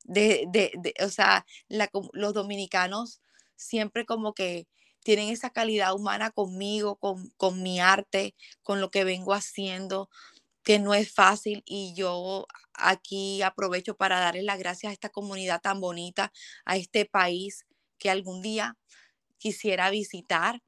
De, 0.04 0.46
de, 0.50 0.94
o 1.04 1.08
sea, 1.10 1.46
los 1.68 2.34
dominicanos 2.34 3.20
siempre 3.56 4.04
como 4.04 4.34
que 4.34 4.66
tienen 5.04 5.28
esa 5.28 5.50
calidad 5.50 5.94
humana 5.94 6.30
conmigo, 6.30 6.96
con, 6.96 7.30
con 7.36 7.62
mi 7.62 7.80
arte, 7.80 8.34
con 8.62 8.80
lo 8.80 8.90
que 8.90 9.04
vengo 9.04 9.32
haciendo, 9.34 10.08
que 10.62 10.78
no 10.78 10.94
es 10.94 11.12
fácil 11.12 11.62
y 11.66 11.94
yo 11.94 12.46
aquí 12.74 13.42
aprovecho 13.42 13.96
para 13.96 14.20
darles 14.20 14.44
las 14.44 14.58
gracias 14.58 14.90
a 14.90 14.94
esta 14.94 15.08
comunidad 15.08 15.60
tan 15.60 15.80
bonita, 15.80 16.32
a 16.64 16.76
este 16.76 17.04
país 17.04 17.66
que 17.98 18.10
algún 18.10 18.42
día 18.42 18.76
quisiera 19.42 19.90
visitar. 19.90 20.62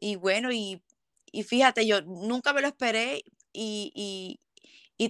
Y 0.00 0.16
bueno, 0.16 0.50
y, 0.52 0.82
fíjate, 1.46 1.86
yo 1.86 2.02
nunca 2.02 2.52
me 2.52 2.60
lo 2.60 2.66
esperé 2.66 3.22
y, 3.52 4.40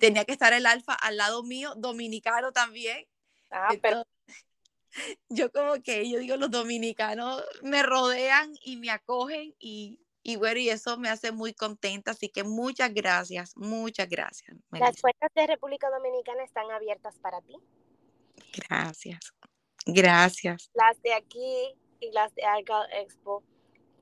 tenía 0.00 0.24
que 0.24 0.32
estar 0.32 0.52
el 0.52 0.66
alfa 0.66 0.94
al 0.94 1.16
lado 1.16 1.42
mío, 1.42 1.74
dominicano 1.76 2.52
también. 2.52 3.06
Ah, 3.50 3.74
pero... 3.82 4.04
Yo 5.28 5.52
como 5.52 5.80
que, 5.84 6.10
yo 6.10 6.18
digo, 6.18 6.36
los 6.36 6.50
dominicanos 6.50 7.44
me 7.62 7.80
rodean 7.84 8.52
y 8.64 8.76
me 8.76 8.90
acogen 8.90 9.54
y, 9.60 10.00
y 10.24 10.34
bueno, 10.34 10.58
y 10.58 10.68
eso 10.68 10.98
me 10.98 11.08
hace 11.08 11.30
muy 11.30 11.54
contenta, 11.54 12.10
así 12.10 12.28
que 12.28 12.42
muchas 12.42 12.92
gracias, 12.92 13.56
muchas 13.56 14.08
gracias. 14.08 14.56
Las 14.72 15.00
puertas 15.00 15.30
de 15.32 15.46
República 15.46 15.88
Dominicana 15.90 16.42
están 16.42 16.68
abiertas 16.72 17.20
para 17.20 17.40
ti. 17.40 17.54
Gracias, 18.52 19.32
gracias. 19.86 20.72
Las 20.74 21.00
de 21.02 21.14
aquí 21.14 21.79
y 22.00 22.10
las 22.12 22.34
de 22.34 22.44
Argyle 22.44 22.88
Expo, 22.92 23.42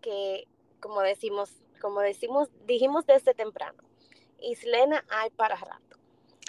que 0.00 0.46
como 0.80 1.00
decimos, 1.00 1.50
como 1.80 2.00
decimos, 2.00 2.48
dijimos 2.66 3.06
desde 3.06 3.34
temprano, 3.34 3.82
Islena 4.40 5.04
hay 5.10 5.30
para 5.30 5.56
rato. 5.56 5.98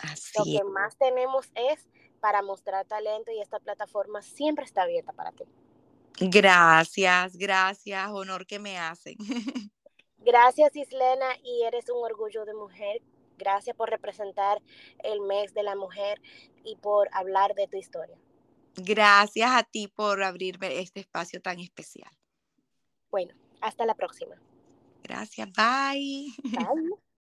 Así 0.03 0.31
Lo 0.37 0.45
que 0.45 0.63
más 0.63 0.97
tenemos 0.97 1.49
es 1.55 1.87
para 2.19 2.41
mostrar 2.41 2.85
talento 2.85 3.31
y 3.31 3.41
esta 3.41 3.59
plataforma 3.59 4.21
siempre 4.21 4.65
está 4.65 4.83
abierta 4.83 5.11
para 5.13 5.31
ti. 5.31 5.45
Gracias, 6.19 7.37
gracias, 7.37 8.09
honor 8.09 8.45
que 8.45 8.59
me 8.59 8.77
hacen. 8.77 9.15
Gracias 10.21 10.75
Islena 10.75 11.37
y 11.43 11.63
eres 11.63 11.89
un 11.89 12.03
orgullo 12.03 12.43
de 12.43 12.53
mujer. 12.53 13.01
Gracias 13.37 13.75
por 13.75 13.89
representar 13.89 14.61
el 15.01 15.21
mes 15.21 15.53
de 15.53 15.63
la 15.63 15.75
mujer 15.75 16.21
y 16.65 16.75
por 16.75 17.07
hablar 17.13 17.55
de 17.55 17.67
tu 17.67 17.77
historia. 17.77 18.17
Gracias 18.75 19.51
a 19.51 19.63
ti 19.63 19.87
por 19.87 20.23
abrirme 20.23 20.79
este 20.79 21.01
espacio 21.01 21.41
tan 21.41 21.59
especial. 21.59 22.11
Bueno, 23.11 23.33
hasta 23.61 23.85
la 23.85 23.95
próxima. 23.95 24.35
Gracias, 25.03 25.49
bye. 25.53 26.27
Bye. 26.43 26.99